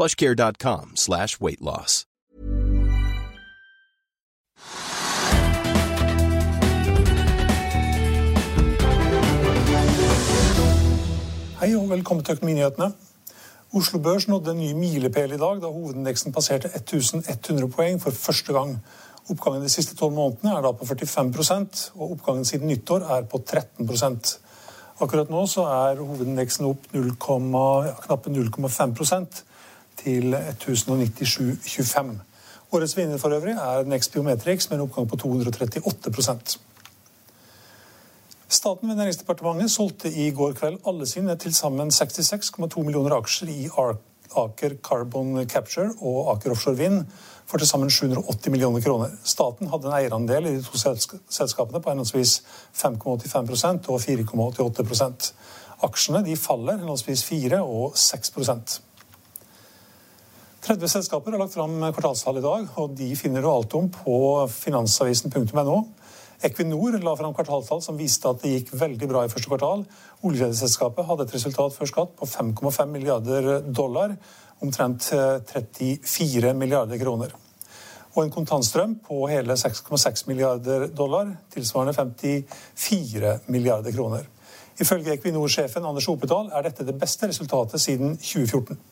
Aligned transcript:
plushcare.com 0.00 0.92
slash 0.94 1.40
weight 1.40 1.60
loss. 1.60 2.06
Hei 11.60 11.74
og 11.76 11.90
velkommen 11.90 12.24
til 12.24 12.32
Økonominyhetene. 12.32 12.92
Oslo 13.76 13.98
Børs 13.98 14.28
nådde 14.28 14.50
en 14.50 14.58
ny 14.58 14.72
milepæl 14.72 15.32
i 15.32 15.36
dag 15.36 15.60
da 15.60 15.68
hovedindeksen 15.68 16.32
passerte 16.32 16.70
1100 16.74 17.68
poeng 17.68 18.00
for 18.02 18.10
første 18.10 18.52
gang. 18.52 18.78
Oppgangen 19.28 19.62
de 19.62 19.68
siste 19.68 19.96
tolv 19.96 20.16
månedene 20.16 20.56
er 20.56 20.64
da 20.64 20.72
på 20.72 20.84
45% 20.84 21.90
og 21.94 22.12
oppgangen 22.12 22.44
siden 22.44 22.72
nyttår 22.72 23.04
er 23.18 23.28
på 23.28 23.44
13% 23.52 24.38
Akkurat 25.00 25.30
nå 25.32 25.46
så 25.48 25.62
er 25.64 26.00
hovedindeksen 26.00 26.66
opp 26.68 26.90
0, 26.92 27.06
ja, 27.86 27.94
knappe 28.04 28.30
0,5 28.30 29.44
til 30.02 30.34
1097,25. 30.34 32.18
Årets 32.72 32.96
vinner 32.96 33.18
for 33.18 33.34
øvrig 33.34 33.54
er 33.58 33.84
Next 33.84 34.12
Biometrics 34.12 34.70
med 34.70 34.78
en 34.78 34.84
oppgang 34.88 35.08
på 35.10 35.16
238% 35.16 36.58
Staten 38.50 38.88
ved 38.88 38.96
Næringsdepartementet 38.96 39.70
solgte 39.70 40.10
i 40.10 40.30
går 40.34 40.52
kveld 40.58 40.78
alle 40.86 41.06
sine 41.06 41.36
til 41.38 41.54
sammen 41.54 41.92
66,2 41.94 42.82
millioner 42.82 43.14
aksjer 43.14 43.48
i 43.48 43.68
Aker 43.70 44.74
Carbon 44.82 45.46
Capture 45.46 45.92
og 46.00 46.32
Aker 46.32 46.50
Offshore 46.50 46.76
Wind 46.76 47.04
for 47.46 47.58
til 47.58 47.68
sammen 47.68 47.90
780 47.90 48.50
millioner 48.50 48.80
kroner. 48.80 49.14
Staten 49.24 49.70
hadde 49.70 49.86
en 49.86 49.96
eierandel 50.00 50.46
i 50.46 50.56
de 50.56 50.62
to 50.62 50.78
selskapene 51.30 51.82
på 51.82 51.90
henholdsvis 51.90 52.42
5,85% 52.82 53.90
og 53.90 54.00
4,88% 54.00 55.32
Aksjene 55.82 56.36
faller 56.36 56.76
henholdsvis 56.76 57.24
4 57.24 57.62
og 57.62 57.92
6 57.96 58.34
30 60.60 60.88
selskaper 60.92 61.32
har 61.32 61.40
lagt 61.40 61.54
fram 61.56 61.78
kvartalstall 61.80 62.36
i 62.36 62.44
dag, 62.44 62.66
og 62.76 62.92
de 62.98 63.08
finner 63.16 63.40
du 63.40 63.48
alt 63.48 63.72
om 63.78 63.86
på 63.92 64.16
finansavisen.no. 64.52 65.76
Equinor 66.44 66.98
la 67.00 67.14
fram 67.16 67.32
kvartalstall 67.36 67.80
som 67.84 67.96
viste 67.96 68.28
at 68.28 68.42
det 68.42 68.52
gikk 68.52 68.74
veldig 68.80 69.08
bra 69.08 69.22
i 69.24 69.30
første 69.32 69.48
kvartal. 69.48 69.86
Oljeselskapet 70.28 71.08
hadde 71.08 71.26
et 71.26 71.34
resultat 71.36 71.76
før 71.76 71.88
skatt 71.88 72.12
på 72.16 72.28
5,5 72.28 72.92
milliarder 72.92 73.48
dollar, 73.64 74.14
omtrent 74.60 75.08
34 75.48 76.52
milliarder 76.56 77.00
kroner. 77.00 77.32
Og 78.16 78.22
en 78.24 78.32
kontantstrøm 78.34 78.98
på 79.06 79.22
hele 79.32 79.56
6,6 79.56 80.26
milliarder 80.28 80.88
dollar, 80.92 81.34
tilsvarende 81.56 81.96
54 81.96 83.34
milliarder 83.48 83.96
kroner. 83.96 84.28
Ifølge 84.80 85.16
Equinor-sjefen 85.16 85.84
Anders 85.88 86.08
Opedal 86.08 86.52
er 86.52 86.68
dette 86.68 86.84
det 86.88 87.00
beste 87.00 87.28
resultatet 87.32 87.80
siden 87.80 88.16
2014. 88.16 88.89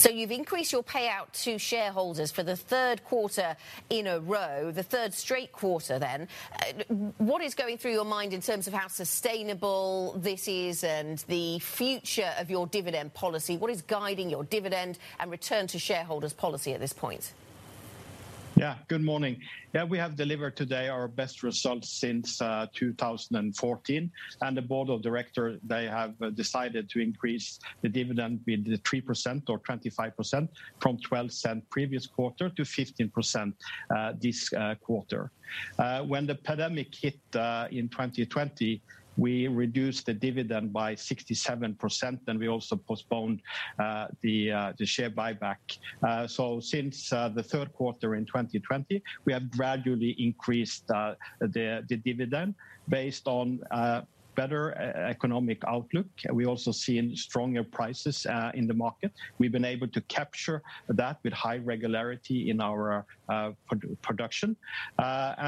So 0.00 0.08
you've 0.08 0.30
increased 0.30 0.72
your 0.72 0.82
payout 0.82 1.30
to 1.42 1.58
shareholders 1.58 2.32
for 2.32 2.42
the 2.42 2.56
third 2.56 3.04
quarter 3.04 3.54
in 3.90 4.06
a 4.06 4.18
row, 4.18 4.72
the 4.72 4.82
third 4.82 5.12
straight 5.12 5.52
quarter 5.52 5.98
then. 5.98 6.26
Uh, 6.54 6.94
what 7.18 7.42
is 7.42 7.54
going 7.54 7.76
through 7.76 7.92
your 7.92 8.06
mind 8.06 8.32
in 8.32 8.40
terms 8.40 8.66
of 8.66 8.72
how 8.72 8.88
sustainable 8.88 10.14
this 10.16 10.48
is 10.48 10.84
and 10.84 11.18
the 11.28 11.58
future 11.58 12.32
of 12.38 12.48
your 12.48 12.66
dividend 12.66 13.12
policy? 13.12 13.58
What 13.58 13.70
is 13.70 13.82
guiding 13.82 14.30
your 14.30 14.42
dividend 14.44 14.98
and 15.18 15.30
return 15.30 15.66
to 15.66 15.78
shareholders 15.78 16.32
policy 16.32 16.72
at 16.72 16.80
this 16.80 16.94
point? 16.94 17.34
Yeah, 18.60 18.74
good 18.88 19.00
morning. 19.00 19.40
Yeah, 19.72 19.84
we 19.84 19.96
have 19.96 20.16
delivered 20.16 20.54
today 20.54 20.88
our 20.88 21.08
best 21.08 21.42
results 21.42 21.98
since 21.98 22.42
uh, 22.42 22.66
2014, 22.74 24.10
and 24.42 24.54
the 24.54 24.60
board 24.60 24.90
of 24.90 25.00
directors 25.00 25.58
they 25.64 25.86
have 25.86 26.12
uh, 26.20 26.28
decided 26.28 26.90
to 26.90 27.00
increase 27.00 27.58
the 27.80 27.88
dividend 27.88 28.40
with 28.46 28.66
3% 28.66 29.48
or 29.48 29.60
25% 29.60 30.48
from 30.78 30.98
12 30.98 31.32
cent 31.32 31.70
previous 31.70 32.06
quarter 32.06 32.50
to 32.50 32.62
15% 32.62 33.54
uh, 33.96 34.12
this 34.20 34.50
quarter. 34.82 35.32
When 36.04 36.26
the 36.26 36.34
pandemic 36.34 36.94
hit 36.94 37.18
in 37.72 37.88
2020, 37.88 38.82
we 39.20 39.46
reduced 39.48 40.06
the 40.06 40.14
dividend 40.14 40.72
by 40.72 40.94
67%, 40.94 42.18
and 42.26 42.38
we 42.38 42.48
also 42.48 42.76
postponed 42.76 43.42
uh, 43.78 44.06
the 44.22 44.50
uh, 44.50 44.72
share 44.82 45.10
buyback. 45.10 45.60
Uh, 46.02 46.26
so 46.26 46.58
since 46.58 47.10
the 47.10 47.44
third 47.52 47.72
quarter 47.74 48.14
in 48.14 48.24
2020, 48.24 49.02
we 49.26 49.32
have 49.32 49.50
gradually 49.50 50.16
increased 50.18 50.86
the 50.88 51.16
the 51.90 52.00
dividend 52.04 52.54
based 52.88 53.26
on 53.26 53.60
better 54.42 54.64
uh, 54.72 55.14
economic 55.16 55.58
outlook. 55.74 56.08
We 56.38 56.44
also 56.52 56.72
seen 56.72 57.04
stronger 57.26 57.64
prices 57.78 58.16
uh, 58.26 58.58
in 58.58 58.64
the 58.70 58.76
market. 58.86 59.10
We've 59.38 59.54
been 59.58 59.70
able 59.74 59.88
to 59.96 60.00
capture 60.18 60.58
that 61.00 61.16
with 61.24 61.34
high 61.46 61.60
regularity 61.72 62.38
in 62.50 62.58
our 62.70 63.04
uh, 63.28 63.50
production. 64.08 64.50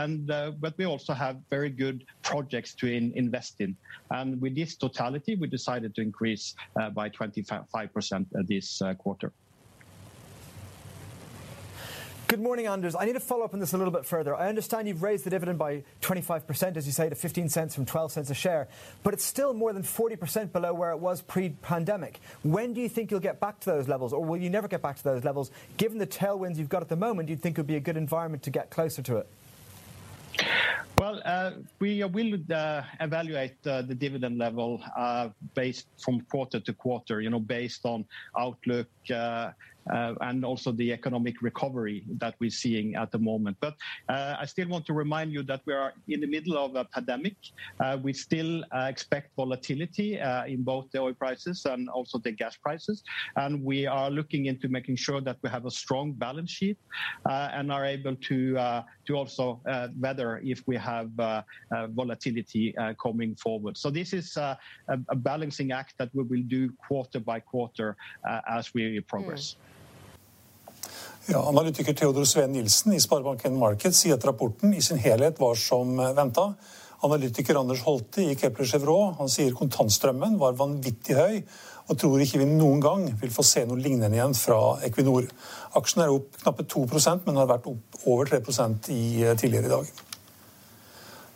and 0.03 0.26
But 0.64 0.72
we 0.80 0.84
also 0.92 1.12
have 1.25 1.34
very 1.56 1.72
good 1.84 1.98
projects 2.30 2.70
to 2.80 2.86
invest 3.25 3.54
in. 3.64 3.70
And 4.19 4.28
With 4.42 4.54
this 4.60 4.72
totality, 4.84 5.32
we 5.42 5.47
decided 5.59 5.91
to 5.97 6.00
increase 6.09 6.47
by 7.00 7.06
25% 7.09 8.26
this 8.53 8.69
quarter. 9.03 9.30
Good 12.32 12.41
morning, 12.41 12.66
Anders. 12.66 12.97
I 12.98 13.04
need 13.04 13.12
to 13.12 13.20
follow 13.20 13.44
up 13.44 13.53
on 13.53 13.60
this 13.60 13.75
a 13.75 13.76
little 13.76 13.93
bit 13.93 14.06
further. 14.06 14.34
I 14.34 14.48
understand 14.48 14.88
you've 14.88 15.03
raised 15.03 15.26
the 15.26 15.28
dividend 15.28 15.59
by 15.59 15.82
25%, 16.00 16.78
as 16.78 16.87
you 16.87 16.93
say, 16.93 17.10
to 17.10 17.15
15 17.15 17.50
cents 17.50 17.75
from 17.75 17.84
12 17.84 18.10
cents 18.10 18.31
a 18.31 18.34
share, 18.34 18.69
but 19.03 19.12
it's 19.12 19.22
still 19.22 19.53
more 19.53 19.70
than 19.75 19.82
40% 19.82 20.50
below 20.50 20.72
where 20.72 20.92
it 20.92 20.97
was 20.98 21.21
pre 21.21 21.50
pandemic. 21.50 22.21
When 22.42 22.72
do 22.72 22.81
you 22.81 22.88
think 22.88 23.10
you'll 23.10 23.21
get 23.21 23.38
back 23.38 23.60
to 23.60 23.66
those 23.71 23.87
levels, 23.87 24.15
or 24.15 24.25
will 24.25 24.38
you 24.38 24.48
never 24.48 24.66
get 24.66 24.81
back 24.81 24.97
to 24.97 25.04
those 25.04 25.25
levels? 25.25 25.50
Given 25.76 25.98
the 25.98 26.06
tailwinds 26.06 26.56
you've 26.56 26.71
got 26.71 26.81
at 26.81 26.88
the 26.88 26.97
moment, 26.97 27.26
do 27.26 27.34
you 27.34 27.37
think 27.37 27.59
it 27.59 27.60
would 27.60 27.66
be 27.66 27.76
a 27.76 27.81
good 27.81 27.98
environment 27.98 28.42
to 28.44 28.50
get 28.50 28.71
closer 28.71 29.03
to 29.03 29.19
it? 29.19 29.28
Well, 31.03 31.21
uh, 31.25 31.50
we 31.81 32.03
will 32.04 32.38
uh, 32.54 32.82
evaluate 33.00 33.56
uh, 33.66 33.82
the 33.82 33.94
dividend 33.94 34.38
level 34.38 34.81
uh, 34.97 35.31
based 35.53 35.87
from 35.98 36.21
quarter 36.31 36.60
to 36.60 36.72
quarter, 36.72 37.21
you 37.21 37.28
know, 37.28 37.41
based 37.41 37.84
on 37.84 38.06
outlook, 38.38 38.88
uh, 39.12 39.50
Uh, 39.91 40.15
and 40.20 40.44
also 40.44 40.70
the 40.70 40.93
economic 40.93 41.43
recovery 41.43 42.04
that 42.19 42.37
we're 42.38 42.50
seeing 42.50 42.95
at 42.95 43.10
the 43.10 43.18
moment. 43.18 43.56
But 43.60 43.74
uh, 44.09 44.36
I 44.39 44.47
still 44.47 44.68
want 44.68 44.86
to 44.86 44.92
remind 44.92 45.33
you 45.33 45.42
that 45.45 45.62
we 45.66 45.74
are 45.74 45.92
in 46.06 46.21
the 46.21 46.27
middle 46.27 46.56
of 46.56 46.77
a 46.77 46.84
pandemic. 46.84 47.34
Uh, 47.80 47.98
we 48.01 48.12
still 48.12 48.62
uh, 48.72 48.86
expect 48.89 49.34
volatility 49.34 50.21
uh, 50.21 50.45
in 50.45 50.62
both 50.62 50.86
the 50.92 51.01
oil 51.01 51.15
prices 51.15 51.65
and 51.65 51.89
also 51.89 52.18
the 52.18 52.30
gas 52.30 52.56
prices. 52.56 53.03
And 53.36 53.65
we 53.65 53.86
are 53.86 54.09
looking 54.09 54.47
into 54.47 54.68
making 54.68 54.97
sure 54.97 55.21
that 55.21 55.39
we 55.42 55.51
have 55.51 55.66
a 55.66 55.71
strong 55.71 56.12
balance 56.12 56.51
sheet 56.51 56.78
and 57.24 57.72
are 57.72 57.84
able 57.84 58.15
to 58.16 58.83
to 59.06 59.16
also 59.16 59.60
weather 59.98 60.41
if 60.45 60.62
we 60.66 60.77
have 60.77 61.10
volatility 61.91 62.74
coming 63.03 63.34
forward. 63.34 63.77
So 63.77 63.91
this 63.91 64.12
is 64.12 64.36
a, 64.36 64.56
a, 64.89 65.16
balancing 65.16 65.72
act 65.72 65.95
that 65.98 66.10
we 66.15 66.22
will 66.22 66.45
do 66.47 66.71
quarter 66.86 67.18
by 67.18 67.41
quarter 67.41 67.97
as 68.48 68.72
we 68.74 69.01
progress. 69.01 69.56
Mm. 69.59 69.72
Ja, 71.30 71.39
analytiker 71.48 71.95
Theodor 71.95 72.24
Sveen 72.27 72.51
Nilsen 72.53 72.97
i 72.97 73.01
Sparebanken 73.01 73.54
Market 73.54 73.95
sier 73.95 74.16
at 74.16 74.24
rapporten 74.27 74.72
i 74.74 74.80
sin 74.83 74.98
helhet 74.98 75.39
var 75.39 75.54
som 75.54 75.95
venta. 76.16 76.48
Analytiker 77.07 77.60
Anders 77.60 77.84
Holte 77.86 78.24
i 78.27 78.34
Kepler 78.34 78.66
Chevrolet 78.66 79.21
han 79.21 79.30
sier 79.30 79.54
kontantstrømmen 79.54 80.34
var 80.41 80.59
vanvittig 80.59 81.15
høy, 81.15 81.39
og 81.86 82.01
tror 82.03 82.24
ikke 82.24 82.42
vi 82.42 82.48
noen 82.51 82.83
gang 82.83 83.07
vil 83.22 83.30
få 83.30 83.47
se 83.47 83.63
noe 83.71 83.78
lignende 83.78 84.19
igjen 84.19 84.34
fra 84.34 84.59
Equinor. 84.83 85.30
Aksjen 85.78 86.03
er 86.03 86.10
opp 86.10 86.42
knappe 86.42 86.66
2% 86.74 87.28
men 87.28 87.39
har 87.39 87.51
vært 87.54 87.71
opp 87.71 88.03
over 88.03 88.27
3% 88.27 88.91
i, 88.91 89.22
eh, 89.22 89.36
tidligere 89.39 89.71
i 89.71 89.75
dag. 89.77 89.95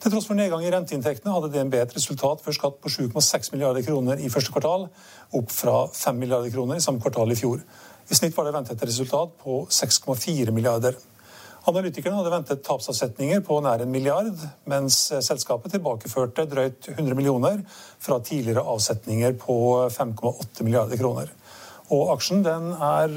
Til 0.03 0.13
tross 0.13 0.27
for 0.27 0.35
nedgang 0.35 0.67
i 0.67 0.71
renteinntektene 0.71 1.33
hadde 1.33 1.55
DNB 1.55 1.79
et 1.79 1.95
resultat 1.95 2.43
før 2.43 2.55
skatt 2.59 2.83
på 2.83 2.91
7,6 2.91 3.53
milliarder 3.55 3.87
kroner 3.87 4.19
i 4.19 4.31
første 4.31 4.51
kvartal, 4.51 4.91
opp 5.33 5.51
fra 5.51 5.87
5 5.87 6.19
milliarder 6.19 6.51
kroner 6.51 6.75
i 6.75 6.83
samme 6.83 7.01
kvartal 7.01 7.31
i 7.31 7.39
fjor. 7.39 7.63
I 8.09 8.15
snitt 8.15 8.37
var 8.37 8.47
det 8.47 8.55
ventet 8.55 8.79
et 8.79 8.89
resultat 8.89 9.33
på 9.43 9.65
6,4 9.73 10.53
milliarder. 10.55 10.95
Analytikerne 11.67 12.21
hadde 12.21 12.31
ventet 12.31 12.63
tapsavsetninger 12.63 13.41
på 13.43 13.59
nær 13.65 13.83
en 13.83 13.91
milliard, 13.91 14.43
mens 14.71 15.01
selskapet 15.27 15.75
tilbakeførte 15.75 16.45
drøyt 16.47 16.93
100 16.93 17.17
millioner 17.19 17.65
fra 17.99 18.21
tidligere 18.23 18.63
avsetninger 18.63 19.35
på 19.41 19.57
5,8 19.91 20.63
milliarder 20.63 21.01
kroner. 21.01 21.33
Og 21.91 22.13
aksjen 22.15 22.47
den 22.47 22.71
er, 22.71 23.17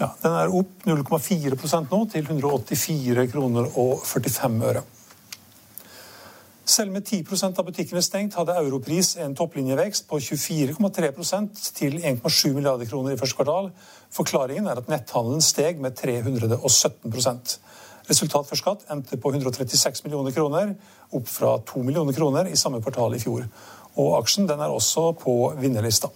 ja, 0.00 0.08
den 0.24 0.34
er 0.40 0.56
opp 0.58 0.82
0,4% 0.90 1.94
nå, 1.94 2.02
til 2.10 2.26
184 2.26 3.28
kroner 3.30 3.70
og 3.78 4.02
45 4.02 4.58
øre. 4.72 4.82
Selv 6.64 6.92
med 6.94 7.02
10% 7.02 7.58
av 7.58 7.66
butikkene 7.66 8.02
stengt 8.06 8.36
hadde 8.38 8.54
Europris 8.54 9.16
en 9.18 9.34
topplinjevekst 9.34 10.06
på 10.06 10.20
24,3% 10.22 11.64
til 11.74 11.98
1,7 11.98 12.52
milliarder 12.54 12.86
kroner 12.86 13.16
i 13.16 13.18
første 13.18 13.38
kvartal. 13.40 13.72
Forklaringen 14.14 14.68
er 14.70 14.78
at 14.78 14.90
netthandelen 14.92 15.42
steg 15.42 15.82
med 15.82 15.96
317 15.98 17.10
Resultat 18.08 18.46
for 18.46 18.58
skatt 18.58 18.86
endte 18.90 19.18
på 19.18 19.30
136 19.30 20.04
millioner 20.06 20.34
kroner, 20.34 20.74
opp 21.14 21.28
fra 21.30 21.56
2 21.66 21.82
millioner 21.82 22.14
kroner 22.14 22.50
i 22.50 22.58
samme 22.58 22.82
kvartal 22.82 23.14
i 23.14 23.22
fjor. 23.22 23.46
Og 23.98 24.14
aksjen 24.20 24.50
er 24.50 24.70
også 24.70 25.12
på 25.18 25.54
vinnerlista. 25.58 26.10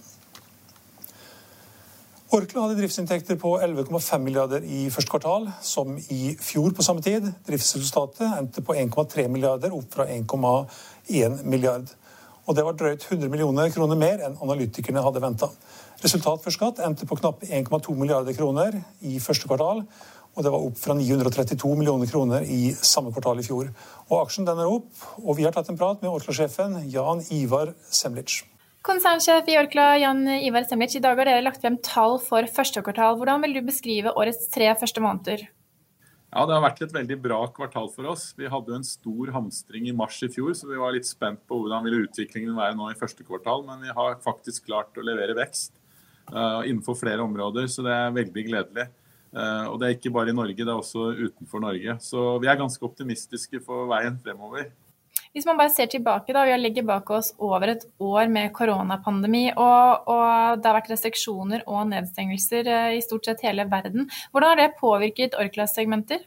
Orkla 2.27 2.65
hadde 2.65 2.81
driftsinntekter 2.81 3.37
på 3.39 3.53
11,5 3.63 4.19
milliarder 4.19 4.63
i 4.67 4.89
første 4.91 5.13
kvartal, 5.13 5.45
som 5.63 5.93
i 6.11 6.33
fjor 6.43 6.73
på 6.75 6.83
samme 6.83 6.99
tid. 6.99 7.23
Driftsresultatet 7.47 8.33
endte 8.35 8.63
på 8.67 8.75
1,3 8.75 9.29
milliarder, 9.31 9.71
opp 9.71 9.93
fra 9.95 10.03
1,1 10.11 11.37
milliard. 11.47 11.87
Og 12.43 12.57
det 12.57 12.65
var 12.67 12.75
drøyt 12.75 13.05
100 13.07 13.31
millioner 13.31 13.71
kroner 13.71 13.95
mer 14.01 14.25
enn 14.27 14.35
analytikerne 14.43 15.05
hadde 15.05 15.23
venta. 15.23 15.47
Resultat 16.03 16.43
før 16.43 16.57
skatt 16.57 16.83
endte 16.83 17.07
på 17.07 17.15
knapt 17.21 17.47
1,2 17.47 17.95
milliarder 17.95 18.35
kroner 18.35 18.75
i 19.07 19.21
første 19.23 19.47
kvartal. 19.47 19.85
Og 20.35 20.43
det 20.43 20.51
var 20.51 20.67
opp 20.67 20.83
fra 20.83 20.99
932 20.99 21.73
millioner 21.79 22.11
kroner 22.11 22.43
i 22.43 22.73
samme 22.75 23.15
kvartal 23.15 23.39
i 23.39 23.47
fjor. 23.47 23.71
Og 24.11 24.19
aksjen 24.19 24.51
den 24.51 24.59
er 24.59 24.75
opp, 24.75 24.91
og 25.23 25.39
vi 25.39 25.47
har 25.47 25.55
tatt 25.55 25.71
en 25.71 25.79
prat 25.79 26.03
med 26.03 26.11
Orkla-sjefen 26.11 26.81
Jan 26.91 27.23
Ivar 27.39 27.71
Semlic. 27.87 28.41
Konsernsjef 28.87 29.49
i 29.51 29.57
Orkla, 29.59 29.97
Jan 29.99 30.21
Ivar 30.31 30.63
Semlic. 30.63 30.93
I 30.95 31.01
dag 31.03 31.17
har 31.19 31.27
dere 31.27 31.43
lagt 31.43 31.59
frem 31.59 31.75
tall 31.83 32.13
for 32.23 32.47
første 32.47 32.79
kvartal. 32.79 33.17
Hvordan 33.19 33.41
vil 33.43 33.57
du 33.57 33.65
beskrive 33.67 34.13
årets 34.15 34.47
tre 34.53 34.69
første 34.79 35.03
måneder? 35.03 35.43
Ja, 36.31 36.45
Det 36.47 36.55
har 36.55 36.63
vært 36.63 36.79
et 36.85 36.95
veldig 36.95 37.17
bra 37.19 37.41
kvartal 37.51 37.89
for 37.91 38.07
oss. 38.07 38.29
Vi 38.37 38.47
hadde 38.47 38.77
en 38.77 38.87
stor 38.87 39.33
hamstring 39.35 39.89
i 39.91 39.95
mars 39.95 40.21
i 40.23 40.31
fjor, 40.31 40.55
så 40.55 40.71
vi 40.71 40.79
var 40.79 40.95
litt 40.95 41.09
spent 41.09 41.43
på 41.43 41.59
hvordan 41.59 41.83
ville 41.83 42.07
utviklingen 42.07 42.55
være 42.55 42.79
nå 42.79 42.87
i 42.93 42.95
første 42.95 43.27
kvartal. 43.27 43.65
Men 43.67 43.83
vi 43.83 43.91
har 43.91 44.21
faktisk 44.23 44.69
klart 44.71 44.95
å 44.95 45.03
levere 45.03 45.35
vekst 45.35 45.75
uh, 46.31 46.63
innenfor 46.63 46.95
flere 46.95 47.27
områder, 47.27 47.67
så 47.67 47.83
det 47.83 47.91
er 47.91 48.17
veldig 48.21 48.47
gledelig. 48.53 48.87
Uh, 49.35 49.67
og 49.67 49.81
det 49.81 49.89
er 49.89 49.97
ikke 49.97 50.15
bare 50.15 50.31
i 50.31 50.39
Norge, 50.39 50.63
det 50.63 50.71
er 50.71 50.79
også 50.79 51.11
utenfor 51.27 51.59
Norge. 51.59 51.99
Så 51.99 52.37
vi 52.39 52.47
er 52.47 52.63
ganske 52.63 52.87
optimistiske 52.87 53.65
for 53.67 53.91
veien 53.91 54.15
fremover. 54.23 54.71
Hvis 55.37 55.45
man 55.45 55.59
bare 55.59 55.69
ser 55.69 55.85
tilbake, 55.85 56.33
da, 56.33 56.47
vi 56.47 56.53
har 56.55 56.57
ligget 56.57 56.85
bak 56.87 57.11
oss 57.13 57.27
over 57.37 57.69
et 57.69 57.83
år 58.01 58.25
med 58.33 58.49
koronapandemi, 58.57 59.43
og, 59.53 60.07
og 60.09 60.57
det 60.57 60.65
har 60.65 60.77
vært 60.79 60.89
restriksjoner 60.89 61.61
og 61.69 61.83
nedstengelser 61.91 62.69
eh, 62.73 62.95
i 62.97 63.03
stort 63.05 63.29
sett 63.29 63.43
hele 63.45 63.67
verden. 63.69 64.07
Hvordan 64.31 64.55
har 64.55 64.59
det 64.63 64.79
påvirket 64.79 65.37
Orklas-segmenter? 65.37 66.25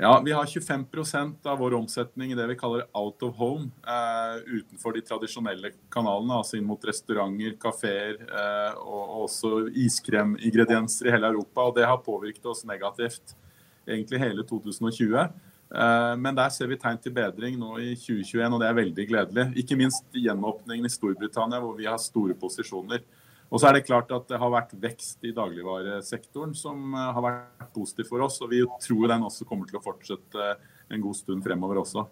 Ja, 0.00 0.14
Vi 0.24 0.32
har 0.32 0.48
25% 0.48 1.44
av 1.44 1.60
vår 1.60 1.76
omsetning 1.82 2.32
i 2.32 2.40
det 2.40 2.48
vi 2.48 2.56
kaller 2.56 2.86
out 2.96 3.20
of 3.28 3.36
home, 3.36 3.68
eh, 3.84 4.40
utenfor 4.48 4.96
de 4.96 5.04
tradisjonelle 5.12 5.74
kanalene, 5.92 6.40
altså 6.40 6.56
inn 6.56 6.70
mot 6.72 6.88
restauranter, 6.88 7.60
kafeer 7.60 8.16
eh, 8.16 8.80
og, 8.80 9.02
og 9.02 9.28
også 9.28 9.54
iskremingredienser 9.84 11.12
i 11.12 11.16
hele 11.18 11.34
Europa. 11.36 11.68
og 11.68 11.76
Det 11.76 11.84
har 11.84 12.00
påvirket 12.00 12.48
oss 12.48 12.64
negativt 12.64 13.36
egentlig 13.84 14.24
hele 14.24 14.48
2020. 14.48 15.28
Eh, 15.72 16.14
men 16.20 16.36
der 16.36 16.52
ser 16.52 16.68
vi 16.68 16.78
tegn 16.80 17.00
til 17.00 17.14
bedring 17.16 17.56
nå 17.60 17.74
i 17.80 17.92
2021, 17.96 18.44
og 18.52 18.60
det 18.60 18.68
er 18.68 18.78
veldig 18.78 19.08
gledelig. 19.08 19.48
Ikke 19.62 19.78
minst 19.80 20.04
gjenåpningen 20.16 20.88
i 20.88 20.92
Storbritannia, 20.92 21.60
hvor 21.62 21.76
vi 21.78 21.88
har 21.88 22.00
store 22.02 22.36
posisjoner. 22.38 23.04
Og 23.52 23.60
så 23.60 23.68
er 23.68 23.76
det 23.76 23.86
klart 23.86 24.12
at 24.16 24.30
det 24.30 24.40
har 24.40 24.52
vært 24.52 24.72
vekst 24.80 25.24
i 25.28 25.34
dagligvaresektoren 25.36 26.54
som 26.56 26.92
eh, 26.92 27.12
har 27.16 27.24
vært 27.24 27.72
positiv 27.76 28.10
for 28.12 28.24
oss. 28.24 28.40
Og 28.44 28.52
vi 28.52 28.64
tror 28.84 29.08
den 29.14 29.28
også 29.28 29.48
kommer 29.48 29.70
til 29.70 29.80
å 29.80 29.84
fortsette 29.84 30.56
en 30.92 31.04
god 31.04 31.16
stund 31.16 31.44
fremover 31.46 31.80
også. 31.84 32.04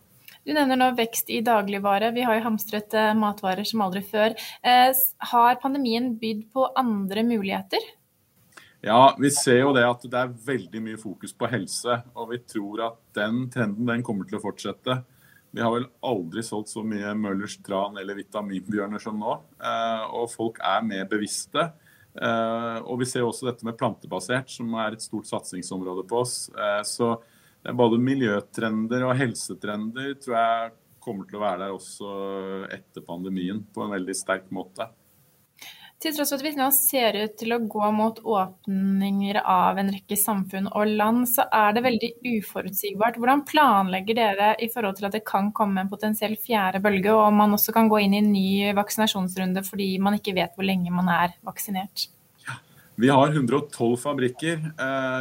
Du 0.46 0.54
nevner 0.56 0.78
nå 0.78 0.92
vekst 0.96 1.28
i 1.32 1.42
dagligvare. 1.44 2.14
Vi 2.16 2.24
har 2.24 2.38
jo 2.38 2.46
hamstret 2.48 2.96
eh, 2.96 3.12
matvarer 3.18 3.68
som 3.68 3.84
aldri 3.84 4.04
før. 4.08 4.36
Har 5.32 5.60
pandemien 5.60 6.14
bydd 6.20 6.46
på 6.54 6.70
andre 6.80 7.26
muligheter? 7.28 7.90
Ja, 8.80 9.16
vi 9.20 9.28
ser 9.30 9.58
jo 9.60 9.72
det 9.76 9.84
at 9.84 10.04
det 10.08 10.16
er 10.16 10.36
veldig 10.46 10.80
mye 10.80 10.98
fokus 11.00 11.34
på 11.36 11.48
helse. 11.52 11.98
Og 12.16 12.30
vi 12.32 12.38
tror 12.48 12.86
at 12.86 13.00
den 13.16 13.42
trenden 13.52 13.88
den 13.90 14.04
kommer 14.06 14.28
til 14.28 14.38
å 14.38 14.44
fortsette. 14.44 15.02
Vi 15.50 15.60
har 15.60 15.72
vel 15.74 15.88
aldri 16.06 16.44
solgt 16.46 16.70
så 16.72 16.82
mye 16.86 17.12
Møllers 17.18 17.58
tran 17.66 17.98
eller 18.00 18.16
vitaminbjørner 18.16 19.02
som 19.02 19.18
nå. 19.20 19.34
Eh, 19.60 20.04
og 20.16 20.30
folk 20.32 20.60
er 20.64 20.86
mer 20.86 21.08
bevisste. 21.10 21.66
Eh, 22.14 22.78
og 22.80 23.02
vi 23.02 23.08
ser 23.10 23.26
også 23.26 23.50
dette 23.50 23.66
med 23.68 23.76
plantebasert, 23.78 24.48
som 24.48 24.72
er 24.80 24.96
et 24.96 25.04
stort 25.04 25.28
satsingsområde 25.28 26.06
på 26.08 26.22
oss. 26.22 26.36
Eh, 26.54 26.80
så 26.88 27.16
både 27.76 28.00
miljøtrender 28.00 29.04
og 29.04 29.18
helsetrender 29.18 30.14
tror 30.22 30.38
jeg 30.38 30.72
kommer 31.04 31.28
til 31.28 31.40
å 31.40 31.44
være 31.44 31.66
der 31.66 31.74
også 31.74 32.14
etter 32.72 33.04
pandemien 33.04 33.60
på 33.74 33.84
en 33.84 33.92
veldig 33.92 34.16
sterk 34.16 34.48
måte. 34.54 34.88
Til 36.00 36.14
tross 36.16 36.30
for 36.32 36.40
at 36.40 36.44
vi 36.46 36.50
nå 36.56 36.66
ser 36.72 37.16
ut 37.20 37.34
til 37.36 37.52
å 37.52 37.58
gå 37.68 37.88
mot 37.92 38.16
åpninger 38.24 39.36
av 39.42 39.76
en 39.82 39.90
rekke 39.92 40.16
samfunn 40.16 40.70
og 40.70 40.94
land, 40.96 41.26
så 41.28 41.44
er 41.52 41.74
det 41.76 41.82
veldig 41.84 42.08
uforutsigbart. 42.38 43.18
Hvordan 43.20 43.42
planlegger 43.44 44.16
dere 44.16 44.54
i 44.64 44.70
forhold 44.72 44.96
til 44.96 45.10
at 45.10 45.18
det 45.18 45.26
kan 45.28 45.50
komme 45.52 45.84
en 45.84 45.90
potensiell 45.92 46.38
fjerde 46.40 46.80
bølge, 46.80 47.12
og 47.12 47.26
om 47.26 47.36
man 47.42 47.52
også 47.58 47.76
kan 47.76 47.92
gå 47.92 48.00
inn 48.00 48.16
i 48.16 48.22
en 48.22 48.32
ny 48.32 48.46
vaksinasjonsrunde 48.78 49.60
fordi 49.66 49.90
man 50.00 50.16
ikke 50.16 50.34
vet 50.40 50.56
hvor 50.56 50.64
lenge 50.64 50.94
man 50.94 51.12
er 51.12 51.36
vaksinert? 51.44 52.06
Vi 53.00 53.12
har 53.12 53.36
112 53.36 53.92
fabrikker. 54.00 54.56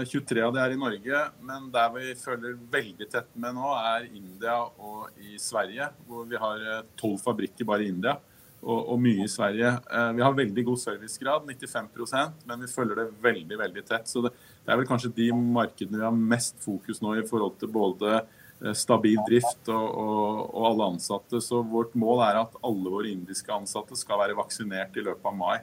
23 0.08 0.40
eh, 0.40 0.48
av 0.48 0.56
det 0.56 0.64
er 0.64 0.78
i 0.78 0.80
Norge. 0.80 1.28
Men 1.44 1.68
der 1.76 1.92
vi 1.96 2.16
følger 2.20 2.56
veldig 2.72 3.12
tett 3.12 3.30
med 3.40 3.56
nå, 3.56 3.76
er 3.76 4.08
India 4.08 4.58
og 4.64 5.12
i 5.20 5.36
Sverige. 5.40 5.92
Hvor 6.08 6.28
vi 6.28 6.40
har 6.40 6.66
12 6.96 7.14
eh, 7.14 7.22
fabrikker 7.28 7.68
bare 7.68 7.84
i 7.84 7.92
India 7.92 8.16
og, 8.62 8.80
og, 8.80 8.98
mye 9.02 9.24
i 9.24 9.32
Sverige. 9.32 9.72
Eh, 9.92 10.10
vi 10.18 10.24
har 10.26 10.36
veldig 10.36 10.66
god 10.68 10.82
servicegrad, 10.82 11.48
95% 11.48 12.46
men 12.50 12.66
vi 12.66 12.72
følger 12.72 13.02
det 13.02 13.08
veldig 13.24 13.60
veldig 13.62 13.86
tett. 13.88 14.10
Så 14.10 14.24
det, 14.26 14.34
det, 14.36 14.72
er 14.72 14.82
vel 14.82 14.90
kanskje 14.90 15.14
de 15.16 15.30
markedene 15.34 16.02
vi 16.02 16.08
har 16.08 16.22
mest 16.36 16.60
fokus 16.64 17.02
nå 17.04 17.16
i 17.20 17.26
forhold 17.28 17.58
til 17.62 17.72
både 17.74 18.18
eh, 18.20 18.76
stabil 18.76 19.20
drift 19.30 19.72
og, 19.72 19.88
og, 19.88 20.42
og, 20.50 20.64
alle 20.72 20.90
ansatte. 20.96 21.42
Så 21.44 21.62
vårt 21.64 21.96
mål 22.00 22.26
er 22.28 22.42
at 22.44 22.58
alle 22.66 22.96
våre 22.96 23.12
indiske 23.12 23.54
ansatte 23.56 23.98
skal 24.00 24.24
være 24.24 24.38
vaksinert 24.40 25.00
i 25.00 25.06
løpet 25.08 25.32
av 25.32 25.38
mai. 25.40 25.60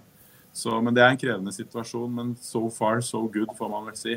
Så, 0.56 0.72
men 0.80 0.96
det 0.96 1.04
er 1.04 1.12
en 1.12 1.20
krevende 1.20 1.52
situasjon, 1.52 2.08
men 2.16 2.32
so 2.40 2.64
far 2.72 3.02
so 3.04 3.26
good, 3.28 3.50
får 3.58 3.68
man 3.68 3.90
vel 3.90 3.98
si. 4.00 4.16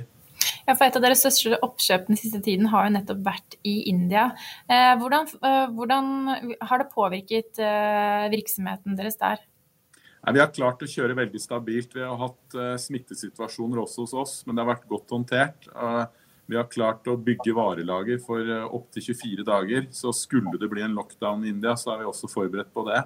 Ja, 0.70 0.76
for 0.78 0.86
Et 0.86 0.98
av 1.00 1.02
deres 1.02 1.24
største 1.24 1.58
oppkjøp 1.66 2.10
den 2.12 2.20
siste 2.20 2.40
tiden 2.46 2.68
har 2.70 2.86
jo 2.86 2.94
nettopp 2.94 3.24
vært 3.26 3.56
i 3.66 3.90
India. 3.90 4.28
Eh, 4.70 4.92
hvordan, 5.02 5.26
eh, 5.42 5.72
hvordan, 5.74 6.12
har 6.62 6.82
det 6.84 6.92
påvirket 6.94 7.58
eh, 7.58 8.28
virksomheten 8.30 8.98
deres 9.00 9.18
der? 9.18 9.42
Nei, 10.22 10.36
vi 10.36 10.44
har 10.44 10.54
klart 10.54 10.84
å 10.86 10.90
kjøre 10.92 11.18
veldig 11.18 11.42
stabilt. 11.42 11.96
Vi 11.96 12.06
har 12.06 12.18
hatt 12.22 12.58
smittesituasjoner 12.84 13.82
også 13.82 14.04
hos 14.04 14.14
oss, 14.14 14.34
men 14.46 14.54
det 14.54 14.62
har 14.62 14.74
vært 14.76 14.90
godt 14.92 15.14
håndtert. 15.16 15.70
Vi 16.50 16.58
har 16.58 16.68
klart 16.70 17.08
å 17.08 17.16
bygge 17.18 17.56
varelager 17.56 18.20
for 18.22 18.44
opptil 18.68 19.08
24 19.08 19.46
dager. 19.48 19.88
Så 19.96 20.12
skulle 20.14 20.60
det 20.60 20.70
bli 20.70 20.84
en 20.84 20.98
lockdown 20.98 21.48
i 21.48 21.54
India, 21.54 21.74
så 21.80 21.94
er 21.94 22.04
vi 22.04 22.10
også 22.12 22.30
forberedt 22.30 22.74
på 22.76 22.84
det. 22.90 23.00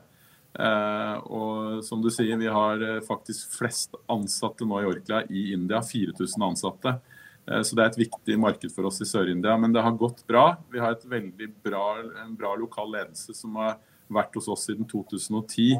Og 1.30 1.86
som 1.86 2.02
du 2.02 2.10
sier, 2.10 2.34
vi 2.42 2.50
har 2.50 2.82
faktisk 3.06 3.60
flest 3.60 3.94
ansatte 4.10 4.66
nå 4.66 4.82
i 4.82 4.90
Orkla 4.90 5.22
i 5.30 5.52
India. 5.54 5.86
4000 5.86 6.50
ansatte. 6.50 6.98
Eh, 7.50 7.62
så 7.62 7.76
det 7.76 7.84
er 7.84 7.92
et 7.92 8.02
viktig 8.06 8.38
marked 8.40 8.72
for 8.76 8.90
oss 8.90 9.02
i 9.04 9.08
Sør-India. 9.10 9.56
Men 9.60 9.76
det 9.76 9.84
har 9.84 9.98
gått 10.00 10.26
bra. 10.28 10.46
Vi 10.72 10.82
har 10.84 10.96
et 10.96 11.06
veldig 11.06 11.50
bra, 11.66 11.88
en 12.26 12.36
bra 12.40 12.56
lokal 12.60 12.92
ledelse 12.96 13.36
som 13.38 13.60
har 13.62 13.80
vært 14.14 14.36
hos 14.38 14.50
oss 14.52 14.68
siden 14.70 14.88
2010. 14.90 15.80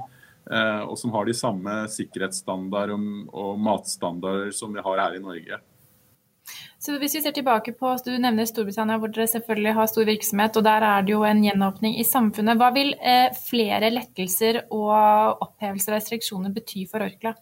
Eh, 0.52 0.82
og 0.84 0.98
som 1.00 1.14
har 1.16 1.28
de 1.28 1.36
samme 1.38 1.84
sikkerhetsstandarder 1.92 2.96
og 2.96 3.62
matstandarder 3.64 4.52
som 4.56 4.74
vi 4.76 4.84
har 4.84 5.06
her 5.06 5.16
i 5.16 5.24
Norge. 5.24 5.62
Så 6.84 6.98
hvis 7.00 7.14
vi 7.16 7.22
ser 7.24 7.32
tilbake 7.32 7.72
på, 7.80 7.94
Du 8.04 8.12
nevner 8.12 8.44
Storbritannia, 8.44 8.98
hvor 9.00 9.08
dere 9.08 9.30
selvfølgelig 9.32 9.74
har 9.74 9.88
stor 9.88 10.04
virksomhet, 10.04 10.58
og 10.58 10.66
der 10.66 10.84
er 10.84 11.02
det 11.02 11.14
jo 11.14 11.24
en 11.24 11.44
gjenåpning 11.46 11.96
i 11.96 12.04
samfunnet. 12.04 12.60
Hva 12.60 12.74
vil 12.76 12.92
eh, 13.00 13.32
flere 13.48 13.88
lettelser 13.94 14.66
og 14.68 15.40
opphevelser 15.48 15.94
av 15.94 16.02
restriksjoner 16.02 16.52
bety 16.52 16.84
for 16.92 17.06
Orkla? 17.08 17.38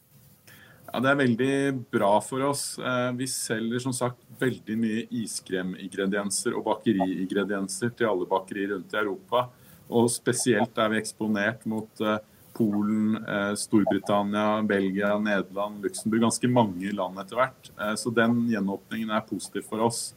Ja, 0.92 1.00
Det 1.00 1.08
er 1.08 1.20
veldig 1.22 1.54
bra 1.92 2.12
for 2.20 2.44
oss. 2.50 2.76
Eh, 2.80 3.12
vi 3.16 3.28
selger 3.32 3.80
som 3.80 3.94
sagt 3.96 4.26
veldig 4.42 4.76
mye 4.76 5.06
iskremingredienser 5.22 6.58
og 6.58 6.66
bakeriingredienser 6.66 7.94
til 7.96 8.10
alle 8.10 8.28
bakerier 8.28 8.74
rundt 8.74 8.92
i 8.92 9.00
Europa. 9.00 9.46
Og 9.88 10.10
spesielt 10.12 10.76
er 10.76 10.92
vi 10.92 11.00
eksponert 11.00 11.64
mot 11.64 12.04
eh, 12.04 12.18
Polen, 12.58 13.16
eh, 13.24 13.54
Storbritannia, 13.56 14.60
Belgia, 14.68 15.14
Nederland, 15.16 15.80
Luxembourg. 15.86 16.26
Ganske 16.28 16.52
mange 16.52 16.92
land 16.92 17.22
etter 17.24 17.40
hvert. 17.40 17.72
Så 17.96 18.12
den 18.12 18.42
gjenåpningen 18.52 19.14
er 19.16 19.24
positiv 19.30 19.70
for 19.70 19.88
oss. 19.88 20.10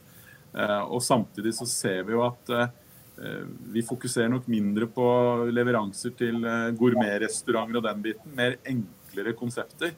Og 0.55 1.01
samtidig 1.03 1.51
så 1.55 1.65
ser 1.67 2.03
vi 2.07 2.13
jo 2.15 2.21
at 2.23 2.51
vi 3.75 3.83
fokuserer 3.83 4.29
nok 4.31 4.47
mindre 4.51 4.87
på 4.87 5.05
leveranser 5.51 6.13
til 6.15 6.39
gourmetrestauranter 6.79 7.81
og 7.81 7.87
den 7.87 8.03
biten. 8.05 8.35
Mer 8.37 8.55
enklere 8.63 9.35
konsepter. 9.35 9.91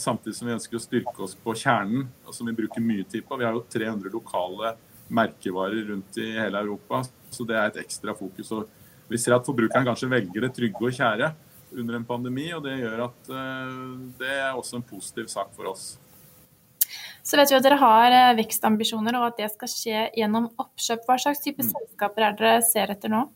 Samtidig 0.00 0.34
som 0.36 0.48
vi 0.48 0.54
ønsker 0.54 0.78
å 0.78 0.82
styrke 0.82 1.22
oss 1.24 1.36
på 1.38 1.54
kjernen, 1.58 2.08
som 2.34 2.48
vi 2.48 2.56
bruker 2.56 2.82
mye 2.82 3.04
tid 3.06 3.26
på. 3.26 3.38
Vi 3.38 3.46
har 3.46 3.54
jo 3.54 3.62
300 3.70 4.10
lokale 4.12 4.74
merkevarer 5.14 5.90
rundt 5.90 6.18
i 6.18 6.30
hele 6.32 6.62
Europa, 6.64 7.02
så 7.30 7.46
det 7.46 7.56
er 7.58 7.68
et 7.68 7.82
ekstra 7.84 8.14
fokus. 8.18 8.52
og 8.52 8.68
vi 9.08 9.20
ser 9.20 9.36
at 9.36 9.44
forbrukeren 9.46 9.84
kanskje 9.86 10.08
velger 10.10 10.46
det 10.46 10.54
trygge 10.56 10.88
og 10.88 10.96
kjære 10.96 11.34
under 11.74 11.98
en 11.98 12.06
pandemi, 12.08 12.48
og 12.56 12.64
det 12.64 12.78
gjør 12.80 13.04
at 13.08 13.30
eh, 13.34 13.76
det 14.20 14.32
er 14.32 14.56
også 14.56 14.78
en 14.78 14.86
positiv 14.86 15.28
sak 15.32 15.52
for 15.56 15.72
oss. 15.72 15.94
Så 17.24 17.38
vet 17.40 17.50
vi 17.50 17.56
at 17.56 17.64
dere 17.66 17.80
har 17.80 18.14
eh, 18.14 18.36
vekstambisjoner, 18.38 19.18
og 19.18 19.30
at 19.30 19.40
det 19.42 19.50
skal 19.52 19.70
skje 19.70 20.04
gjennom 20.16 20.50
oppkjøp. 20.60 21.04
Hva 21.08 21.18
slags 21.20 21.42
type 21.44 21.64
mm. 21.64 21.72
selskaper 21.72 22.28
er 22.28 22.38
dere 22.38 22.62
ser 22.66 22.94
etter 22.94 23.12
nå? 23.12 23.26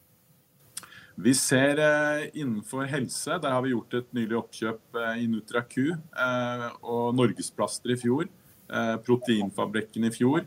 Vi 1.18 1.34
ser 1.34 1.80
eh, 1.82 2.28
innenfor 2.38 2.86
helse. 2.90 3.40
Der 3.42 3.54
har 3.54 3.64
vi 3.64 3.72
gjort 3.74 3.96
et 3.98 4.12
nylig 4.14 4.38
oppkjøp 4.38 5.00
i 5.18 5.26
NutraQ 5.30 5.78
og 6.82 7.16
Norgesplaster 7.18 7.94
i 7.94 7.98
fjor. 7.98 8.28
Proteinfabrikken 9.02 10.04
i 10.06 10.12
fjor. 10.14 10.44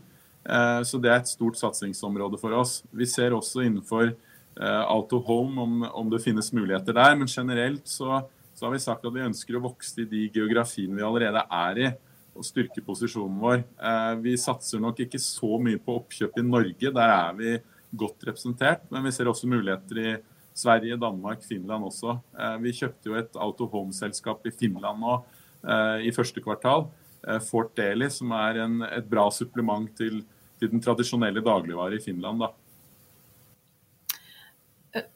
Så 0.85 0.99
det 1.01 1.09
er 1.09 1.19
et 1.19 1.29
stort 1.29 1.57
satsingsområde 1.57 2.37
for 2.39 2.53
oss. 2.53 2.83
Vi 2.93 3.07
ser 3.09 3.33
også 3.33 3.63
innenfor 3.65 4.13
Alto 4.59 5.17
eh, 5.17 5.25
Home, 5.25 5.61
om, 5.61 5.83
om, 5.83 6.09
det 6.09 6.23
finnes 6.23 6.51
muligheter 6.53 6.93
der. 6.93 7.15
Men 7.15 7.27
generelt 7.27 7.87
så, 7.87 8.21
så, 8.53 8.65
har 8.65 8.73
vi 8.73 8.79
sagt 8.83 9.05
at 9.05 9.13
vi 9.13 9.25
ønsker 9.25 9.57
å 9.57 9.63
vokse 9.63 10.03
i 10.03 10.09
de 10.09 10.27
geografiene 10.33 10.97
vi 10.97 11.05
allerede 11.05 11.45
er 11.47 11.81
i. 11.81 11.91
Og 12.31 12.47
styrke 12.47 12.83
posisjonen 12.83 13.39
vår. 13.41 13.63
Eh, 13.75 14.15
vi 14.23 14.37
satser 14.39 14.81
nok 14.83 14.99
ikke 15.05 15.19
så 15.21 15.57
mye 15.61 15.79
på 15.81 15.97
oppkjøp 16.01 16.39
i 16.39 16.47
Norge, 16.47 16.91
der 16.91 17.15
er 17.15 17.37
vi 17.37 17.55
godt 17.91 18.27
representert. 18.27 18.85
Men 18.91 19.07
vi 19.07 19.15
ser 19.15 19.31
også 19.31 19.49
muligheter 19.51 20.03
i 20.03 20.11
Sverige, 20.57 20.97
Danmark, 20.99 21.43
Finland 21.47 21.87
også. 21.87 22.17
Eh, 22.37 22.57
vi 22.63 22.73
kjøpte 22.77 23.11
jo 23.11 23.17
et 23.19 23.37
Auto 23.39 23.67
Home-selskap 23.71 24.45
i 24.47 24.55
Finland 24.55 25.01
nå 25.03 25.21
i 26.01 26.09
første 26.09 26.41
kvartal. 26.41 26.87
Fort 27.45 27.75
Daily, 27.77 28.07
som 28.09 28.31
er 28.33 28.57
en, 28.63 28.79
et 28.81 29.05
bra 29.05 29.27
supplement 29.29 29.85
til, 29.93 30.23
til 30.57 30.71
den 30.71 30.81
tradisjonelle 30.81 31.43
dagligvare 31.45 31.99
i 31.99 32.01
Finland. 32.01 32.41
da. 32.41 32.49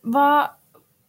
Hva 0.05 0.27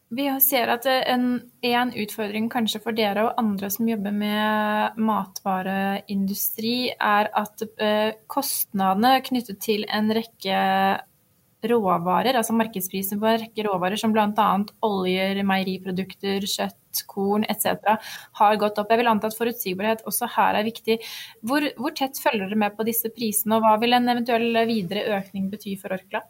vi 0.09 0.27
ser 0.41 0.71
at 0.71 0.87
en, 0.87 1.41
en, 1.67 1.91
utfordring 1.99 2.47
kanskje 2.51 2.81
for 2.85 2.95
dere 2.95 3.25
og 3.27 3.41
andre 3.41 3.71
som 3.75 3.89
jobber 3.91 4.15
med 4.15 5.01
matvareindustri, 5.03 6.93
er 6.95 7.31
at 7.35 7.65
eh, 7.83 8.15
kostnadene 8.31 9.19
knyttet 9.27 9.59
til 9.65 9.83
en 9.91 10.13
rekke 10.15 10.61
råvarer, 11.65 12.37
altså 12.37 12.55
markedsprisen 12.57 13.21
på 13.21 13.29
en 13.31 13.41
rekke 13.41 13.65
råvarer 13.67 14.01
som 14.01 14.13
bl.a. 14.15 14.49
oljer, 14.87 15.41
meieriprodukter, 15.47 16.45
kjøtt, 16.45 17.03
korn 17.09 17.45
etc., 17.49 17.97
har 18.41 18.61
gått 18.61 18.79
opp. 18.81 18.93
Jeg 18.93 19.03
vil 19.03 19.11
anta 19.11 19.31
at 19.31 19.37
forutsigbarhet 19.37 20.05
også 20.09 20.29
her 20.37 20.61
er 20.61 20.67
viktig. 20.69 20.99
Hvor, 21.47 21.67
hvor 21.81 21.95
tett 21.97 22.21
følger 22.23 22.47
dere 22.47 22.61
med 22.67 22.77
på 22.77 22.87
disse 22.89 23.11
prisene, 23.13 23.59
og 23.59 23.67
hva 23.67 23.77
vil 23.83 23.97
en 23.97 24.09
eventuell 24.15 24.63
videre 24.69 25.19
økning 25.19 25.51
bety 25.53 25.77
for 25.81 25.97
Orkla? 25.97 26.23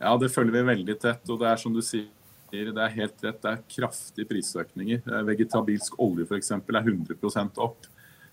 Ja, 0.00 0.14
det 0.20 0.32
følger 0.34 0.58
vi 0.58 0.68
veldig 0.70 0.98
tett. 1.02 1.26
Og 1.30 1.40
det 1.42 1.50
er 1.50 1.60
som 1.60 1.74
du 1.74 1.82
sier, 1.84 2.08
det 2.50 2.78
er 2.78 2.96
helt 2.98 3.24
rett. 3.24 3.42
Det 3.42 3.50
er 3.50 3.62
kraftige 3.76 4.30
prisøkninger. 4.30 5.02
Eh, 5.02 5.26
vegetabilsk 5.30 5.98
olje 6.02 6.26
f.eks. 6.28 6.52
er 6.54 6.80
100 6.82 7.62
opp. 7.62 7.88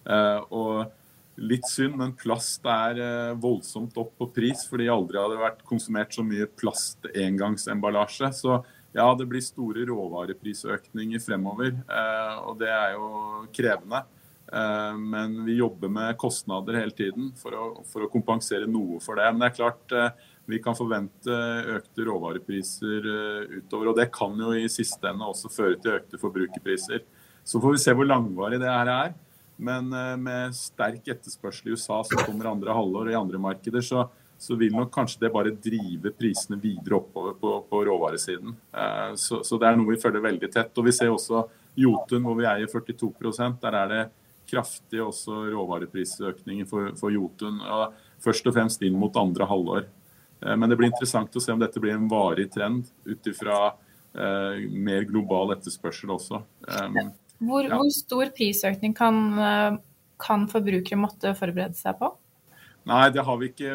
Eh, 0.06 0.40
og 0.50 0.92
litt 1.41 1.67
synd, 1.69 1.98
men 2.00 2.13
plast 2.17 2.65
er 2.69 3.01
eh, 3.01 3.33
voldsomt 3.41 3.98
opp 4.01 4.13
på 4.19 4.29
pris 4.36 4.63
fordi 4.69 4.89
aldri 4.91 5.19
hadde 5.21 5.41
vært 5.41 5.65
konsumert 5.67 6.13
så 6.15 6.25
mye 6.25 6.50
plast-engangsemballasje. 6.62 8.31
Så 8.38 8.62
ja, 8.95 9.07
det 9.17 9.27
blir 9.31 9.43
store 9.43 9.86
råvareprisøkninger 9.88 11.21
fremover, 11.24 11.77
og 12.43 12.57
det 12.60 12.67
er 12.75 12.98
jo 12.98 13.05
krevende. 13.55 14.01
Men 15.00 15.38
vi 15.45 15.55
jobber 15.62 15.88
med 15.88 16.17
kostnader 16.19 16.75
hele 16.75 16.91
tiden 16.91 17.29
for 17.39 17.55
å, 17.55 17.69
for 17.88 18.03
å 18.03 18.10
kompensere 18.12 18.67
noe 18.67 19.00
for 19.00 19.15
det. 19.15 19.29
Men 19.31 19.45
det 19.45 19.48
er 19.48 19.55
klart, 19.62 19.95
vi 20.51 20.60
kan 20.60 20.75
forvente 20.75 21.36
økte 21.77 22.05
råvarepriser 22.07 23.10
eh, 23.13 23.57
utover. 23.62 23.91
Og 23.91 24.00
det 24.00 24.10
kan 24.13 24.38
jo 24.39 24.53
i 24.57 24.67
siste 24.71 25.12
ende 25.12 25.27
også 25.27 25.51
føre 25.53 25.77
til 25.81 25.98
økte 26.00 26.19
forbrukerpriser. 26.21 27.03
Så 27.43 27.62
får 27.62 27.75
vi 27.75 27.83
se 27.83 27.95
hvor 27.98 28.10
langvarig 28.10 28.60
det 28.62 28.69
her 28.69 28.91
er. 28.91 29.13
Men 29.62 29.94
eh, 29.94 30.18
med 30.18 30.56
sterk 30.58 31.08
etterspørsel 31.13 31.70
i 31.70 31.75
USA 31.75 32.00
som 32.08 32.24
kommer 32.25 32.50
andre 32.50 32.74
halvår 32.74 33.10
og 33.10 33.13
i 33.13 33.20
andre 33.20 33.41
markeder, 33.41 33.84
så, 33.86 34.08
så, 34.41 34.58
vil 34.58 34.74
nok 34.74 34.89
kanskje 34.94 35.22
det 35.22 35.34
bare 35.36 35.53
drive 35.53 36.13
prisene 36.18 36.58
videre 36.62 36.98
oppover 36.98 37.36
på, 37.38 37.53
på 37.70 37.82
råvaresiden. 37.86 38.56
Eh, 38.74 39.12
så, 39.22 39.44
så, 39.46 39.60
det 39.62 39.70
er 39.70 39.77
noe 39.77 39.94
vi 39.94 40.01
følger 40.01 40.25
veldig 40.25 40.50
tett. 40.50 40.74
Og 40.74 40.89
vi 40.89 40.96
ser 40.98 41.13
også 41.13 41.46
Jotun, 41.77 42.25
hvor 42.25 42.36
vi 42.39 42.50
eier 42.50 42.68
42% 42.68 43.62
Der 43.62 43.77
er 43.84 43.94
det 43.94 44.01
kraftig 44.50 45.00
også 45.06 45.46
råvareprisøkninger 45.53 46.65
for, 46.68 46.89
for 46.98 47.13
Jotun. 47.13 47.62
Og 47.62 47.94
først 48.25 48.50
og 48.50 48.58
fremst 48.58 48.82
inn 48.82 48.98
mot 48.98 49.22
andre 49.22 49.46
halvår. 49.46 49.86
Eh, 50.41 50.58
men 50.58 50.74
det 50.74 50.82
blir 50.82 50.89
interessant 50.89 51.38
å 51.38 51.46
se 51.46 51.53
om 51.53 51.62
dette 51.62 51.84
blir 51.84 52.00
en 52.00 52.10
varig 52.10 52.50
trend 52.50 52.89
ut 53.06 53.34
ifra 53.34 53.63
mer 54.12 55.06
global 55.08 55.53
etterspørsel 55.53 56.10
også. 56.12 56.41
Um, 56.68 57.13
hvor, 57.41 57.65
ja. 57.65 57.75
hvor, 57.75 57.89
stor 57.93 58.31
prisøkning 58.36 58.93
kan, 58.98 59.21
eh, 59.41 59.77
kan, 60.21 60.48
forbrukere 60.51 61.00
måtte 61.00 61.33
forberede 61.38 61.77
seg 61.77 61.98
på? 62.00 62.12
Nei, 62.89 63.12
det 63.13 63.21
har 63.21 63.38
vi 63.38 63.51
ikke 63.51 63.74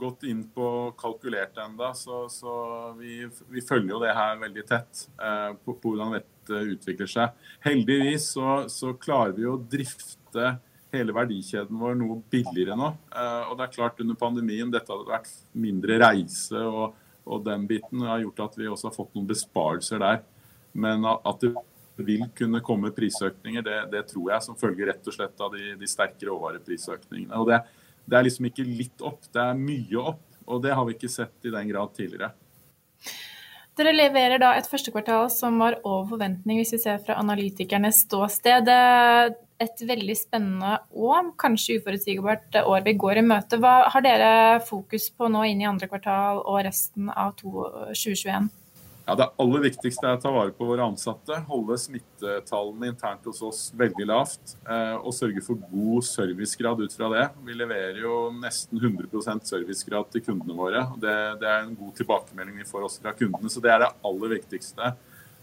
gått 0.00 0.22
inn 0.28 0.40
på 0.54 0.64
og 0.64 0.94
kalkulert 1.00 1.58
ennå. 1.60 1.90
Så, 1.96 2.22
så 2.32 2.52
vi, 2.96 3.26
vi, 3.52 3.64
følger 3.64 3.92
jo 3.92 4.00
det 4.00 4.14
her 4.16 4.38
veldig 4.40 4.64
tett 4.68 5.04
eh, 5.20 5.50
på, 5.58 5.74
på, 5.74 5.92
hvordan 5.92 6.16
dette 6.16 6.62
utvikler 6.76 7.10
seg. 7.12 7.44
Heldigvis 7.64 8.30
så, 8.38 8.62
så 8.72 8.94
klarer 9.00 9.36
vi 9.36 9.48
å 9.48 9.58
drifte 9.60 10.54
hele 10.94 11.12
verdikjeden 11.12 11.76
vår 11.76 11.98
noe 12.00 12.22
billigere 12.32 12.76
nå. 12.78 12.94
Eh, 13.12 13.50
og 13.50 13.58
det 13.58 13.66
er 13.66 13.74
klart 13.76 14.00
Under 14.00 14.16
pandemien 14.16 14.72
dette 14.72 14.92
hadde 14.94 15.10
vært 15.10 15.32
mindre 15.52 16.00
reise 16.00 16.64
og, 16.64 16.96
og 17.28 17.44
den 17.44 17.68
biten 17.68 18.06
har 18.08 18.24
gjort 18.24 18.46
at 18.46 18.56
vi 18.60 18.70
også 18.72 18.88
har 18.88 18.96
fått 18.96 19.12
noen 19.16 19.28
besparelser 19.28 20.00
der. 20.00 20.22
Men 20.72 21.04
at 21.04 21.44
det 21.44 21.52
vil 22.06 22.24
kunne 22.38 22.62
komme 22.64 22.92
prisøkninger, 22.94 23.64
det, 23.66 23.78
det 23.92 24.04
tror 24.12 24.32
jeg 24.34 24.46
som 24.46 24.58
følger 24.58 24.92
rett 24.92 25.08
og 25.10 25.16
slett 25.16 25.44
av 25.44 25.54
de, 25.54 25.74
de 25.78 25.90
sterke 25.90 26.28
råvareprisøkningene. 26.28 27.38
Og 27.40 27.50
det, 27.50 27.62
det 28.08 28.18
er 28.18 28.28
liksom 28.28 28.50
ikke 28.50 28.66
litt 28.66 29.04
opp, 29.04 29.24
det 29.32 29.42
er 29.44 29.58
mye 29.58 30.04
opp. 30.12 30.24
Og 30.48 30.62
det 30.64 30.72
har 30.72 30.86
vi 30.88 30.94
ikke 30.96 31.10
sett 31.12 31.44
i 31.44 31.52
den 31.52 31.68
grad 31.68 31.92
tidligere. 31.96 32.30
Dere 33.78 33.92
leverer 33.94 34.40
da 34.42 34.54
et 34.58 34.66
første 34.66 34.90
kvartal 34.90 35.28
som 35.30 35.60
var 35.60 35.76
over 35.84 36.08
forventning, 36.14 36.58
hvis 36.58 36.72
vi 36.74 36.80
ser 36.82 37.02
fra 37.04 37.18
analytikernes 37.20 38.00
ståsted 38.08 38.70
et 39.58 39.82
veldig 39.86 40.16
spennende 40.18 40.72
og 40.94 41.32
kanskje 41.38 41.78
uforutsigbart 41.78 42.58
år 42.64 42.82
vi 42.86 42.96
går 42.98 43.20
i 43.20 43.26
møte. 43.26 43.58
Hva 43.62 43.90
har 43.92 44.02
dere 44.02 44.32
fokus 44.66 45.08
på 45.14 45.30
nå 45.30 45.44
inn 45.50 45.62
i 45.62 45.68
andre 45.70 45.90
kvartal 45.90 46.42
og 46.42 46.62
resten 46.66 47.10
av 47.14 47.36
2021? 47.38 48.50
Ja, 49.08 49.14
Det 49.14 49.24
aller 49.40 49.62
viktigste 49.64 50.04
er 50.04 50.18
å 50.18 50.20
ta 50.20 50.28
vare 50.28 50.52
på 50.52 50.66
våre 50.68 50.84
ansatte. 50.84 51.38
Holde 51.48 51.78
smittetallene 51.80 52.90
internt 52.90 53.24
hos 53.24 53.38
oss 53.40 53.60
veldig 53.80 54.04
lavt. 54.04 54.52
Eh, 54.68 54.96
og 54.98 55.14
sørge 55.16 55.40
for 55.46 55.56
god 55.70 56.04
servicegrad 56.04 56.82
ut 56.82 56.92
fra 56.92 57.08
det. 57.14 57.22
Vi 57.46 57.56
leverer 57.56 58.02
jo 58.02 58.18
nesten 58.36 58.76
100% 58.76 59.48
servicegrad 59.48 60.12
til 60.12 60.26
kundene 60.26 60.58
våre. 60.58 60.84
Det, 61.00 61.16
det 61.40 61.48
er 61.48 61.62
en 61.62 61.72
god 61.78 61.96
tilbakemelding 62.02 62.60
vi 62.60 62.68
får 62.68 62.84
også 62.84 63.06
fra 63.06 63.16
kundene. 63.16 63.48
Så 63.48 63.64
det 63.64 63.72
er 63.72 63.86
det 63.86 63.90
aller 64.10 64.34
viktigste. 64.36 64.92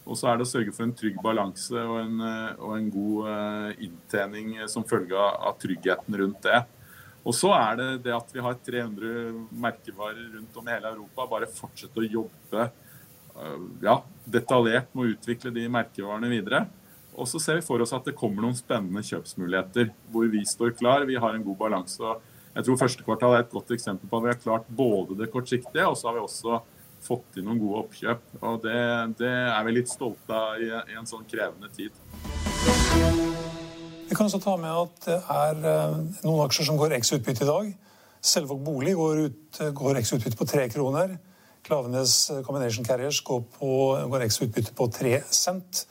Og 0.05 0.21
så 0.21 0.29
er 0.29 0.37
det 0.37 0.45
å 0.45 0.53
sørge 0.53 0.77
for 0.77 0.85
en 0.85 0.95
trygg 1.01 1.17
balanse 1.25 1.89
og 1.89 1.97
en, 2.03 2.21
eh, 2.21 2.53
og 2.61 2.77
en 2.77 2.93
god 2.93 3.33
uh, 3.33 3.69
inntjening 3.81 4.59
som 4.69 4.85
følge 4.85 5.17
av 5.17 5.57
tryggheten 5.57 6.21
rundt 6.21 6.45
det. 6.45 6.61
Og 7.25 7.33
så 7.33 7.49
er 7.57 7.81
det 7.81 7.91
det 8.05 8.13
at 8.13 8.29
vi 8.29 8.45
har 8.45 8.61
300 8.61 9.45
merkevarer 9.57 10.35
rundt 10.37 10.61
om 10.61 10.67
i 10.69 10.77
hele 10.77 10.93
Europa. 10.93 11.31
Bare 11.33 11.49
fortsette 11.49 12.05
å 12.05 12.11
jobbe 12.21 12.69
ja, 13.83 13.99
detaljert 14.25 14.91
med 14.93 15.05
å 15.05 15.13
utvikle 15.15 15.51
de 15.55 15.67
merkevarene 15.71 16.31
videre. 16.31 16.65
Og 17.15 17.27
så 17.31 17.39
ser 17.39 17.59
vi 17.59 17.65
for 17.65 17.79
oss 17.83 17.93
at 17.95 18.07
det 18.07 18.15
kommer 18.17 18.43
noen 18.43 18.57
spennende 18.57 19.03
kjøpsmuligheter 19.05 19.91
hvor 20.11 20.27
vi 20.31 20.43
står 20.47 20.75
klar. 20.75 21.05
Vi 21.07 21.19
har 21.19 21.35
en 21.35 21.43
god 21.45 21.57
balanse. 21.59 22.01
og 22.03 22.55
Jeg 22.55 22.67
tror 22.67 22.79
første 22.81 23.05
kvartal 23.07 23.35
er 23.35 23.45
et 23.45 23.53
godt 23.53 23.71
eksempel 23.75 24.09
på 24.11 24.19
at 24.19 24.25
vi 24.25 24.33
har 24.33 24.41
klart 24.41 24.71
både 24.71 25.17
det 25.21 25.31
kortsiktige, 25.31 25.87
og 25.87 25.95
så 25.99 26.09
har 26.09 26.17
vi 26.17 26.25
også 26.25 26.59
fått 27.05 27.39
inn 27.39 27.47
noen 27.47 27.61
gode 27.61 27.83
oppkjøp. 27.85 28.25
Og 28.41 28.59
det, 28.65 28.79
det 29.21 29.31
er 29.31 29.67
vi 29.67 29.77
litt 29.77 29.91
stolte 29.91 30.35
av 30.35 30.59
i, 30.59 30.71
i, 30.71 30.97
en 30.99 31.07
sånn 31.07 31.27
krevende 31.29 31.71
tid. 31.75 31.95
Vi 34.05 34.15
kan 34.15 34.27
også 34.27 34.41
ta 34.43 34.55
med 34.59 34.71
at 34.71 35.07
det 35.07 35.19
er 35.35 35.63
eh, 35.71 35.95
noen 36.25 36.43
aksjer 36.45 36.67
som 36.67 36.79
går 36.79 36.97
eks-utbytte 36.97 37.45
i 37.45 37.49
dag. 37.49 37.71
Selvåg 38.25 38.59
bolig 38.65 38.95
går, 38.97 39.23
ut, 39.29 39.61
går 39.77 40.01
eks-utbytte 40.01 40.39
på 40.39 40.49
tre 40.49 40.67
kroner. 40.73 41.15
Klavenes 41.65 42.31
Combination 42.45 42.85
Carriers 42.85 43.23
går, 43.25 43.41
på, 43.57 43.69
går 44.11 44.25
eks-utbytte 44.27 44.73
på 44.77 44.85
3 44.93 45.15
cent. 45.33 45.85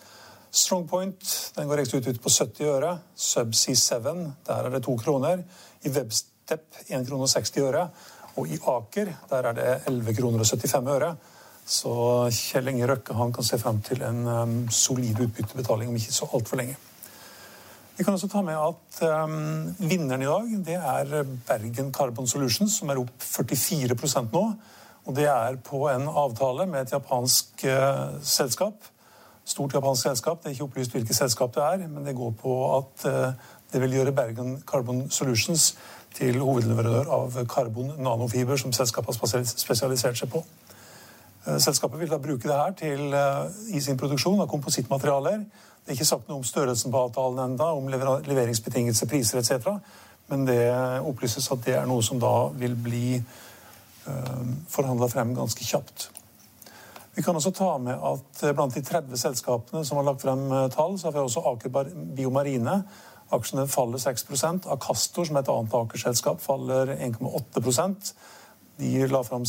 Strongpoint 0.55 1.31
den 1.57 1.67
går 1.69 1.83
ekstra 1.83 1.99
utbytte 1.99 2.23
på 2.23 2.31
70 2.31 2.69
øre. 2.71 2.93
Subsea 3.19 3.75
7 3.75 4.05
der 4.47 4.69
er 4.69 4.71
det 4.71 4.85
2 4.87 4.95
kroner. 5.03 5.43
I 5.83 5.91
Webstep 5.91 6.79
1,60 6.87 7.09
krone 7.09 7.27
og 7.27 7.33
60 7.33 7.65
øre. 7.67 7.89
Og 8.39 8.51
i 8.51 8.59
Aker 8.71 9.11
der 9.31 9.49
er 9.51 9.57
det 9.59 9.73
11 9.91 10.15
kroner 10.21 10.45
og 10.45 10.47
75 10.47 10.93
øre. 10.95 11.11
Så 11.67 11.95
Kjell 12.37 12.71
Inge 12.71 12.87
Røkke 12.87 13.17
han 13.19 13.33
kan 13.35 13.47
se 13.47 13.59
frem 13.59 13.81
til 13.83 14.03
en 14.07 14.27
um, 14.29 14.57
solid 14.71 15.25
utbyttebetaling 15.27 15.91
om 15.91 15.99
ikke 15.99 16.15
så 16.15 16.29
altfor 16.37 16.61
lenge. 16.61 16.77
Vi 17.97 18.05
kan 18.05 18.15
også 18.15 18.29
ta 18.31 18.43
med 18.43 18.59
at 18.59 19.03
um, 19.25 19.75
vinneren 19.79 20.23
i 20.23 20.31
dag 20.31 20.55
det 20.67 20.79
er 20.79 21.35
Bergen 21.49 21.93
Carbon 21.95 22.31
Solutions, 22.31 22.79
som 22.79 22.91
er 22.91 23.01
opp 23.03 23.27
44% 23.27 24.35
nå. 24.35 24.45
Og 25.05 25.17
det 25.17 25.27
er 25.29 25.57
på 25.65 25.85
en 25.91 26.09
avtale 26.09 26.67
med 26.67 26.87
et 26.87 26.93
japansk 26.93 27.67
uh, 27.69 28.15
selskap. 28.23 28.87
Stort 29.45 29.75
japansk 29.77 30.03
selskap. 30.03 30.41
Det 30.41 30.49
er 30.49 30.57
ikke 30.57 30.65
opplyst 30.65 30.97
hvilket 30.97 31.17
selskap 31.17 31.55
det 31.55 31.63
er, 31.63 31.85
men 31.89 32.07
det 32.07 32.17
går 32.17 32.33
på 32.41 32.55
at 32.77 33.05
uh, 33.11 33.53
det 33.73 33.83
vil 33.83 33.99
gjøre 33.99 34.13
Bergen 34.17 34.63
Carbon 34.67 35.11
Solutions 35.11 35.75
til 36.15 36.39
hovedleverandør 36.39 37.11
av 37.11 37.39
karbon 37.51 37.91
nanofiber, 37.99 38.57
som 38.57 38.73
selskapet 38.73 39.19
har 39.19 39.47
spesialisert 39.51 40.19
seg 40.19 40.31
på. 40.31 40.45
Eh, 41.45 41.59
selskapet 41.59 42.01
vil 42.01 42.11
da 42.11 42.21
bruke 42.23 42.49
det 42.49 42.57
her 42.57 42.73
til, 42.79 43.15
eh, 43.15 43.77
i 43.77 43.81
sin 43.81 43.97
produksjon 43.97 44.41
av 44.41 44.49
komposittmaterialer. 44.49 45.39
Det 45.39 45.91
er 45.91 45.93
ikke 45.93 46.05
sagt 46.05 46.29
noe 46.29 46.39
om 46.39 46.45
størrelsen 46.45 46.93
på 46.93 47.09
avtalen 47.09 47.51
enda, 47.51 47.65
om 47.65 47.89
leveringsbetingelser, 47.89 49.07
priser 49.07 49.39
etc. 49.39 49.81
Men 50.29 50.45
det 50.47 50.73
opplyses 51.05 51.51
at 51.53 51.65
det 51.65 51.75
er 51.75 51.87
noe 51.87 52.03
som 52.03 52.19
da 52.19 52.49
vil 52.49 52.75
bli 52.77 53.17
eh, 53.17 53.23
forhandla 54.71 55.09
frem 55.09 55.33
ganske 55.37 55.65
kjapt. 55.65 56.11
Vi 57.15 57.23
kan 57.23 57.37
også 57.39 57.53
ta 57.55 57.71
med 57.79 57.95
at 57.95 58.43
blant 58.57 58.75
de 58.75 58.83
30 58.83 59.17
selskapene 59.21 59.85
som 59.87 60.01
har 60.01 60.09
lagt 60.09 60.25
frem 60.25 60.49
tall, 60.75 60.99
så 60.99 61.09
har 61.09 61.15
vi 61.15 61.23
også 61.23 61.45
Aker 61.53 61.73
Biomarine, 62.17 62.81
Aksjene 63.33 63.67
faller 63.69 63.99
6 63.99 64.27
Akastor, 64.71 65.25
som 65.25 65.37
er 65.37 65.45
et 65.45 65.49
annet 65.49 65.75
Aker-selskap, 65.75 66.41
faller 66.41 66.97
1,8% 66.97 68.15
De 68.79 69.07
la 69.07 69.23
fram 69.23 69.45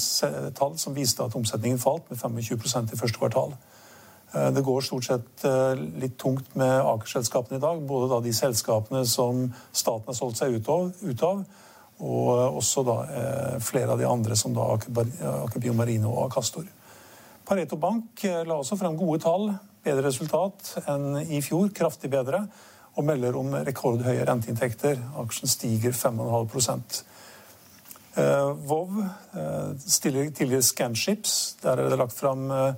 tall 0.56 0.78
som 0.78 0.96
viste 0.96 1.24
at 1.24 1.36
omsetningen 1.36 1.80
falt 1.82 2.10
med 2.10 2.20
25% 2.20 2.94
i 2.94 3.00
første 3.00 3.20
kvartal. 3.20 3.56
Eh, 4.34 4.52
det 4.54 4.62
går 4.62 4.82
stort 4.82 5.08
sett 5.08 5.46
eh, 5.46 5.74
litt 6.02 6.18
tungt 6.22 6.56
med 6.56 6.82
Aker-selskapene 6.82 7.58
i 7.58 7.64
dag. 7.64 7.82
Både 7.82 8.12
da 8.14 8.22
de 8.22 8.34
selskapene 8.34 9.06
som 9.10 9.48
staten 9.72 10.12
har 10.12 10.18
solgt 10.18 10.42
seg 10.42 10.60
ut 10.60 10.70
av, 10.70 10.92
og 12.04 12.58
også 12.60 12.84
da 12.88 12.98
eh, 13.06 13.58
flere 13.64 13.94
av 13.94 14.02
de 14.02 14.08
andre, 14.10 14.36
som 14.36 14.56
da 14.56 14.68
Aker 14.75 15.60
Biomarine 15.64 16.10
og 16.10 16.25
Akastor. 16.28 16.68
Pareto 17.46 17.78
Bank 17.78 18.24
la 18.25 18.58
også 18.58 18.78
frem 18.80 18.98
gode 18.98 19.22
tall. 19.24 19.52
Bedre 19.86 20.08
resultat 20.08 20.72
enn 20.90 21.20
i 21.30 21.44
fjor. 21.46 21.70
Kraftig 21.78 22.10
bedre 22.10 22.48
og 22.96 23.04
melder 23.06 23.36
om 23.38 23.54
rekordhøye 23.68 24.25
renteinntekter. 24.28 25.00
Aksjen 25.20 25.52
stiger 25.52 25.94
5,5 25.96 27.04
eh, 28.16 28.52
Vov 28.70 28.98
eh, 29.02 29.72
stiller 29.86 30.30
tidligere 30.32 30.64
Scanships. 30.64 31.58
Der 31.64 31.78
er 31.78 31.90
det 31.90 32.00
lagt 32.00 32.16
fram 32.16 32.52
eh, 32.52 32.74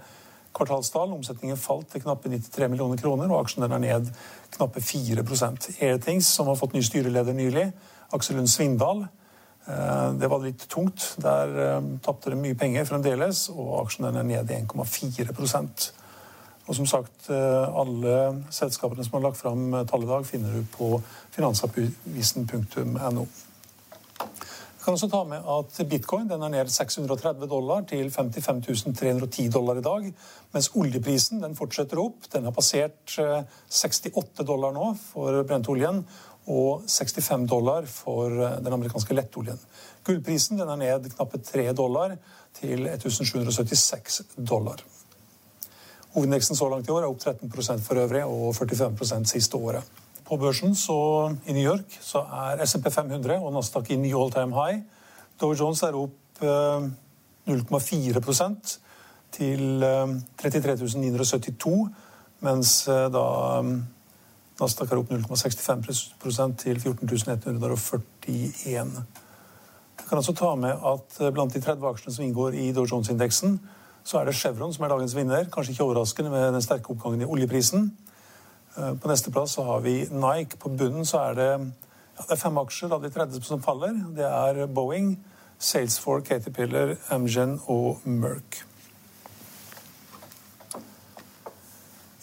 kvartalstall. 0.58 1.14
Omsetningen 1.14 1.58
falt 1.62 1.92
til 1.94 2.02
knappe 2.02 2.32
93 2.34 2.72
millioner 2.74 2.98
kroner, 3.02 3.30
og 3.30 3.46
aksjen 3.46 3.68
er 3.68 3.78
ned 3.78 4.10
knappe 4.58 4.82
4% 4.82 5.70
Airthings, 5.86 6.34
som 6.34 6.50
har 6.50 6.58
fått 6.58 6.74
ny 6.74 6.82
styreleder 6.86 7.38
nylig, 7.38 7.70
Aksel 8.16 8.38
Lund 8.40 8.52
Svindal. 8.52 9.08
Det 9.68 10.30
var 10.32 10.40
litt 10.40 10.62
tungt. 10.72 11.18
Der 11.20 11.82
tapte 12.06 12.32
det 12.32 12.38
mye 12.40 12.56
penger 12.56 12.86
fremdeles, 12.88 13.50
og 13.52 13.82
aksjen 13.82 14.08
er 14.08 14.24
ned 14.24 14.54
1,4% 14.56 15.90
og 16.68 16.76
som 16.76 16.86
sagt, 16.86 17.30
eh, 17.32 17.80
alle 17.80 18.44
selskapene 18.52 19.04
som 19.06 19.18
har 19.18 19.30
lagt 19.30 19.40
fram 19.40 19.86
tall 19.88 20.04
i 20.04 20.10
dag, 20.10 20.26
finner 20.26 20.52
du 20.54 20.66
på 20.72 21.02
finansavisen.no. 21.32 23.28
Jeg 24.18 24.94
kan 24.94 24.96
også 24.96 25.10
ta 25.12 25.24
med 25.28 25.44
at 25.52 25.90
bitcoin 25.90 26.32
er 26.32 26.50
ned 26.50 26.70
630 26.72 27.48
dollar 27.48 27.82
til 27.88 28.12
55 28.12 28.96
310 28.96 29.50
dollar 29.52 29.78
i 29.78 29.82
dag. 29.82 30.14
Mens 30.54 30.70
oljeprisen 30.76 31.56
fortsetter 31.56 32.00
opp. 32.00 32.32
Den 32.32 32.44
har 32.44 32.52
passert 32.52 33.16
68 33.70 34.40
eh, 34.40 34.46
dollar 34.48 34.72
nå 34.72 34.94
for 35.14 35.44
brentoljen 35.44 36.06
og 36.48 36.86
65 36.88 37.48
dollar 37.50 37.86
for 37.92 38.32
eh, 38.32 38.60
den 38.64 38.74
amerikanske 38.74 39.16
lettoljen. 39.16 39.60
Gullprisen 40.08 40.62
er 40.64 40.76
ned 40.80 41.10
knappe 41.12 41.42
3 41.44 41.74
dollar 41.76 42.16
til 42.56 42.88
1776 42.88 44.22
dollar. 44.38 44.84
Hovedindeksen 46.14 46.56
så 46.56 46.70
langt 46.72 46.88
i 46.88 46.94
år 46.96 47.04
er 47.04 47.12
opp 47.12 47.20
13 47.20 47.82
for 47.84 48.00
øvrig, 48.00 48.24
og 48.26 48.56
45 48.56 49.26
siste 49.26 49.58
året. 49.58 49.84
På 50.26 50.38
børsen 50.38 50.76
så, 50.76 51.36
i 51.46 51.54
New 51.54 51.64
York 51.64 52.00
så 52.02 52.20
er 52.20 52.66
SMP 52.66 52.92
500 52.92 53.38
og 53.38 53.54
Nasdaq 53.54 53.92
i 53.92 53.96
ny 53.96 54.14
all 54.16 54.32
time 54.32 54.56
high. 54.56 54.82
Dow 55.40 55.54
Jones 55.54 55.84
er 55.84 55.96
opp 55.96 56.42
0,4 56.42 58.18
eh, 58.18 58.56
til 59.32 59.84
33 60.38 60.72
eh, 60.72 61.00
972, 61.02 61.88
mens 62.40 62.86
da 62.88 63.28
Nasdaq 64.58 64.92
er 64.92 64.98
opp 64.98 65.12
0,65 65.14 66.56
til 66.64 66.80
14.141. 66.82 69.04
Jeg 69.98 70.06
kan 70.10 70.18
altså 70.18 70.34
ta 70.34 70.56
med 70.56 70.74
at 70.92 71.18
blant 71.34 71.54
de 71.54 71.62
30 71.62 71.90
aksjene 71.90 72.14
som 72.16 72.26
inngår 72.26 72.52
i 72.58 72.72
Dow 72.74 72.86
Jones-indeksen, 72.90 73.60
så 74.08 74.20
er 74.20 74.26
det 74.26 74.36
Chevron 74.40 74.74
som 74.74 74.86
er 74.86 74.94
dagens 74.94 75.16
vinner. 75.16 75.50
Kanskje 75.54 75.76
ikke 75.76 75.84
overraskende 75.84 76.32
med 76.32 76.54
den 76.56 76.64
sterke 76.64 76.90
oppgangen 76.94 77.22
i 77.22 77.28
oljeprisen. 77.28 77.92
Eh, 78.78 78.94
på 79.02 79.12
neste 79.12 79.32
plass 79.32 79.58
så 79.58 79.66
har 79.68 79.84
vi 79.86 80.08
Nike. 80.12 80.58
På 80.58 80.70
bunnen 80.70 81.06
så 81.06 81.18
er 81.28 81.34
det, 81.38 81.50
ja, 82.18 82.24
det 82.24 82.38
er 82.38 82.42
fem 82.42 82.58
aksjer 82.62 82.96
av 82.96 83.04
de 83.04 83.12
30 83.14 83.44
som 83.44 83.62
faller. 83.62 83.94
Det 84.16 84.26
er 84.26 84.66
Boeing, 84.68 85.18
Salesforce, 85.60 86.26
Caterpillar, 86.30 86.96
Amgen 87.12 87.60
og 87.68 88.02
Merck. 88.06 88.64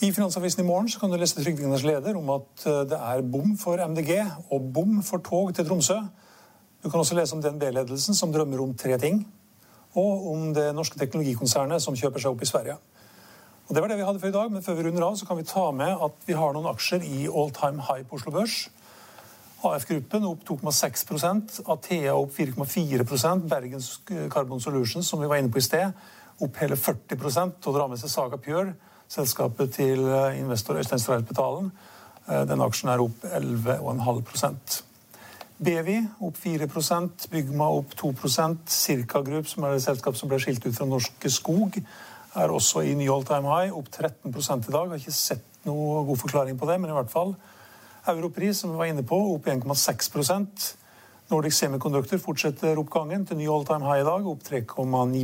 I 0.05 0.11
Finansavisen 0.13 0.61
i 0.61 0.67
morgen 0.67 0.91
kan 1.01 1.09
du 1.09 1.17
lese 1.17 1.39
Trygderettens 1.39 1.85
leder 1.87 2.17
om 2.19 2.27
at 2.35 2.65
eh, 2.69 2.83
det 2.91 2.97
er 2.99 3.23
bom 3.25 3.55
for 3.57 3.81
MDG 3.81 4.19
og 4.53 4.67
bom 4.77 4.99
for 5.07 5.23
tog 5.25 5.55
til 5.57 5.65
Tromsø. 5.65 5.97
Du 6.83 6.91
kan 6.91 7.01
også 7.01 7.17
lese 7.17 7.33
om 7.33 7.41
DNB-ledelsen 7.41 8.19
som 8.19 8.33
drømmer 8.35 8.61
om 8.61 8.75
tre 8.77 8.99
ting 9.01 9.23
og 9.97 10.27
om 10.29 10.53
det 10.53 10.67
norske 10.77 11.01
teknologikonsernet 11.01 11.81
som 11.81 11.97
kjøper 11.97 12.21
seg 12.21 12.35
opp 12.35 12.45
i 12.45 12.51
Sverige. 12.51 12.77
Og 13.65 13.75
Det 13.75 13.81
var 13.81 13.89
det 13.89 13.97
vi 13.97 14.05
hadde 14.05 14.21
for 14.21 14.29
i 14.29 14.37
dag, 14.37 14.53
men 14.53 14.63
før 14.63 14.77
vi 14.77 14.87
runder 14.91 15.09
av, 15.09 15.17
så 15.17 15.27
kan 15.27 15.41
vi 15.41 15.49
ta 15.49 15.67
med 15.73 16.07
at 16.09 16.29
vi 16.29 16.37
har 16.37 16.53
noen 16.53 16.69
aksjer 16.75 17.07
i 17.09 17.25
all 17.25 17.55
time 17.57 17.81
high 17.89 18.05
på 18.05 18.21
Oslo 18.21 18.35
Børs. 18.35 18.69
AF-gruppen 19.65 20.27
opp 20.29 20.45
2,6% 20.51 21.63
Athea 21.65 22.13
opp 22.13 22.35
4,4% 22.37 23.49
Bergens 23.49 23.95
Carbon 24.29 24.61
Solutions, 24.61 25.09
som 25.09 25.25
vi 25.25 25.33
var 25.33 25.41
inne 25.41 25.55
på 25.55 25.63
i 25.63 25.65
sted, 25.65 25.97
opp 26.45 26.61
hele 26.61 26.77
40 26.77 27.17
og 27.55 27.71
drar 27.73 27.89
med 27.89 28.03
seg 28.03 28.13
Saga 28.13 28.37
Pure, 28.37 28.75
selskapet 29.15 29.77
til 29.79 30.03
investor 30.39 30.79
Øystein 30.81 31.03
Strauss 31.03 31.29
Betalen. 31.29 31.71
Eh, 32.29 32.43
den 32.49 32.63
aksjen 32.65 32.91
er 32.93 33.03
opp 33.05 33.25
11,5% 33.25 34.83
Bevi 35.65 36.01
opp 36.25 36.39
4% 36.41 37.29
Bygma 37.31 37.69
opp 37.79 37.95
2% 38.01 38.71
Circa 38.75 39.21
Group, 39.23 39.47
som 39.49 39.65
er 39.65 39.77
det 39.77 39.85
selskapet 39.85 40.19
som 40.19 40.29
ble 40.29 40.41
skilt 40.43 40.65
ut 40.67 40.75
fra 40.75 40.89
Norske 40.89 41.31
Skog, 41.31 41.79
er 42.35 42.51
også 42.51 42.83
i 42.83 42.97
ny 42.99 43.07
all 43.13 43.23
time 43.25 43.47
high, 43.47 43.71
opp 43.77 43.91
13 43.93 44.33
i 44.35 44.73
dag. 44.73 44.89
Har 44.89 44.99
ikke 44.99 45.15
sett 45.15 45.45
noe 45.65 46.03
god 46.09 46.19
forklaring 46.19 46.59
på 46.59 46.67
det, 46.67 46.81
men 46.81 46.91
i 46.91 46.97
hvert 46.97 47.13
fall. 47.13 47.37
Europris, 48.11 48.59
som 48.59 48.73
vi 48.73 48.81
var 48.81 48.91
inne 48.91 49.05
på, 49.07 49.17
opp 49.37 49.47
1,6% 49.47 50.75
Nordic 51.31 51.55
Semiconductor 51.55 52.19
fortsetter 52.21 52.77
oppgangen 52.77 53.25
til 53.25 53.39
ny 53.39 53.47
all 53.49 53.65
time 53.65 53.87
high 53.87 54.03
i 54.03 54.09
dag, 54.09 54.27
opp 54.27 54.43
3,9 54.45 55.23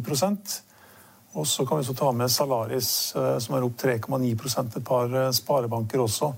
Og 1.38 1.46
så 1.46 1.66
kan 1.66 1.78
vi 1.78 1.86
så 1.86 1.94
ta 1.94 2.10
med 2.12 2.30
Salaris, 2.30 3.12
eh, 3.16 3.36
som 3.38 3.54
er 3.54 3.66
opp 3.66 3.76
3,9 3.78 4.76
Et 4.76 4.84
par 4.84 5.14
eh, 5.14 5.30
sparebanker 5.30 6.02
også 6.02 6.32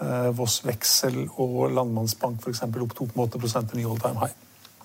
Eh, 0.00 0.30
Voss 0.36 0.60
Veksel 0.66 1.24
og 1.42 1.72
Landmannsbank 1.74 2.44
f.eks. 2.44 2.62
opp 2.62 2.94
2,8% 3.00 3.78
i 3.80 3.84
all 3.84 3.98
time 3.98 4.22
high. 4.22 4.34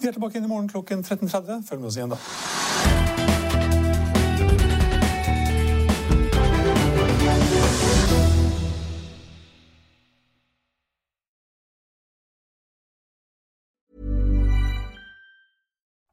Vi 0.01 0.09
er 0.09 0.17
tilbake 0.17 0.39
inn 0.39 0.47
i 0.47 0.51
morgen 0.51 0.71
klokken 0.71 1.05
13.30. 1.05 1.67
Følg 1.69 1.83
med 1.83 1.91
oss 1.91 1.99
igjen 2.01 2.15
da. 2.15 3.12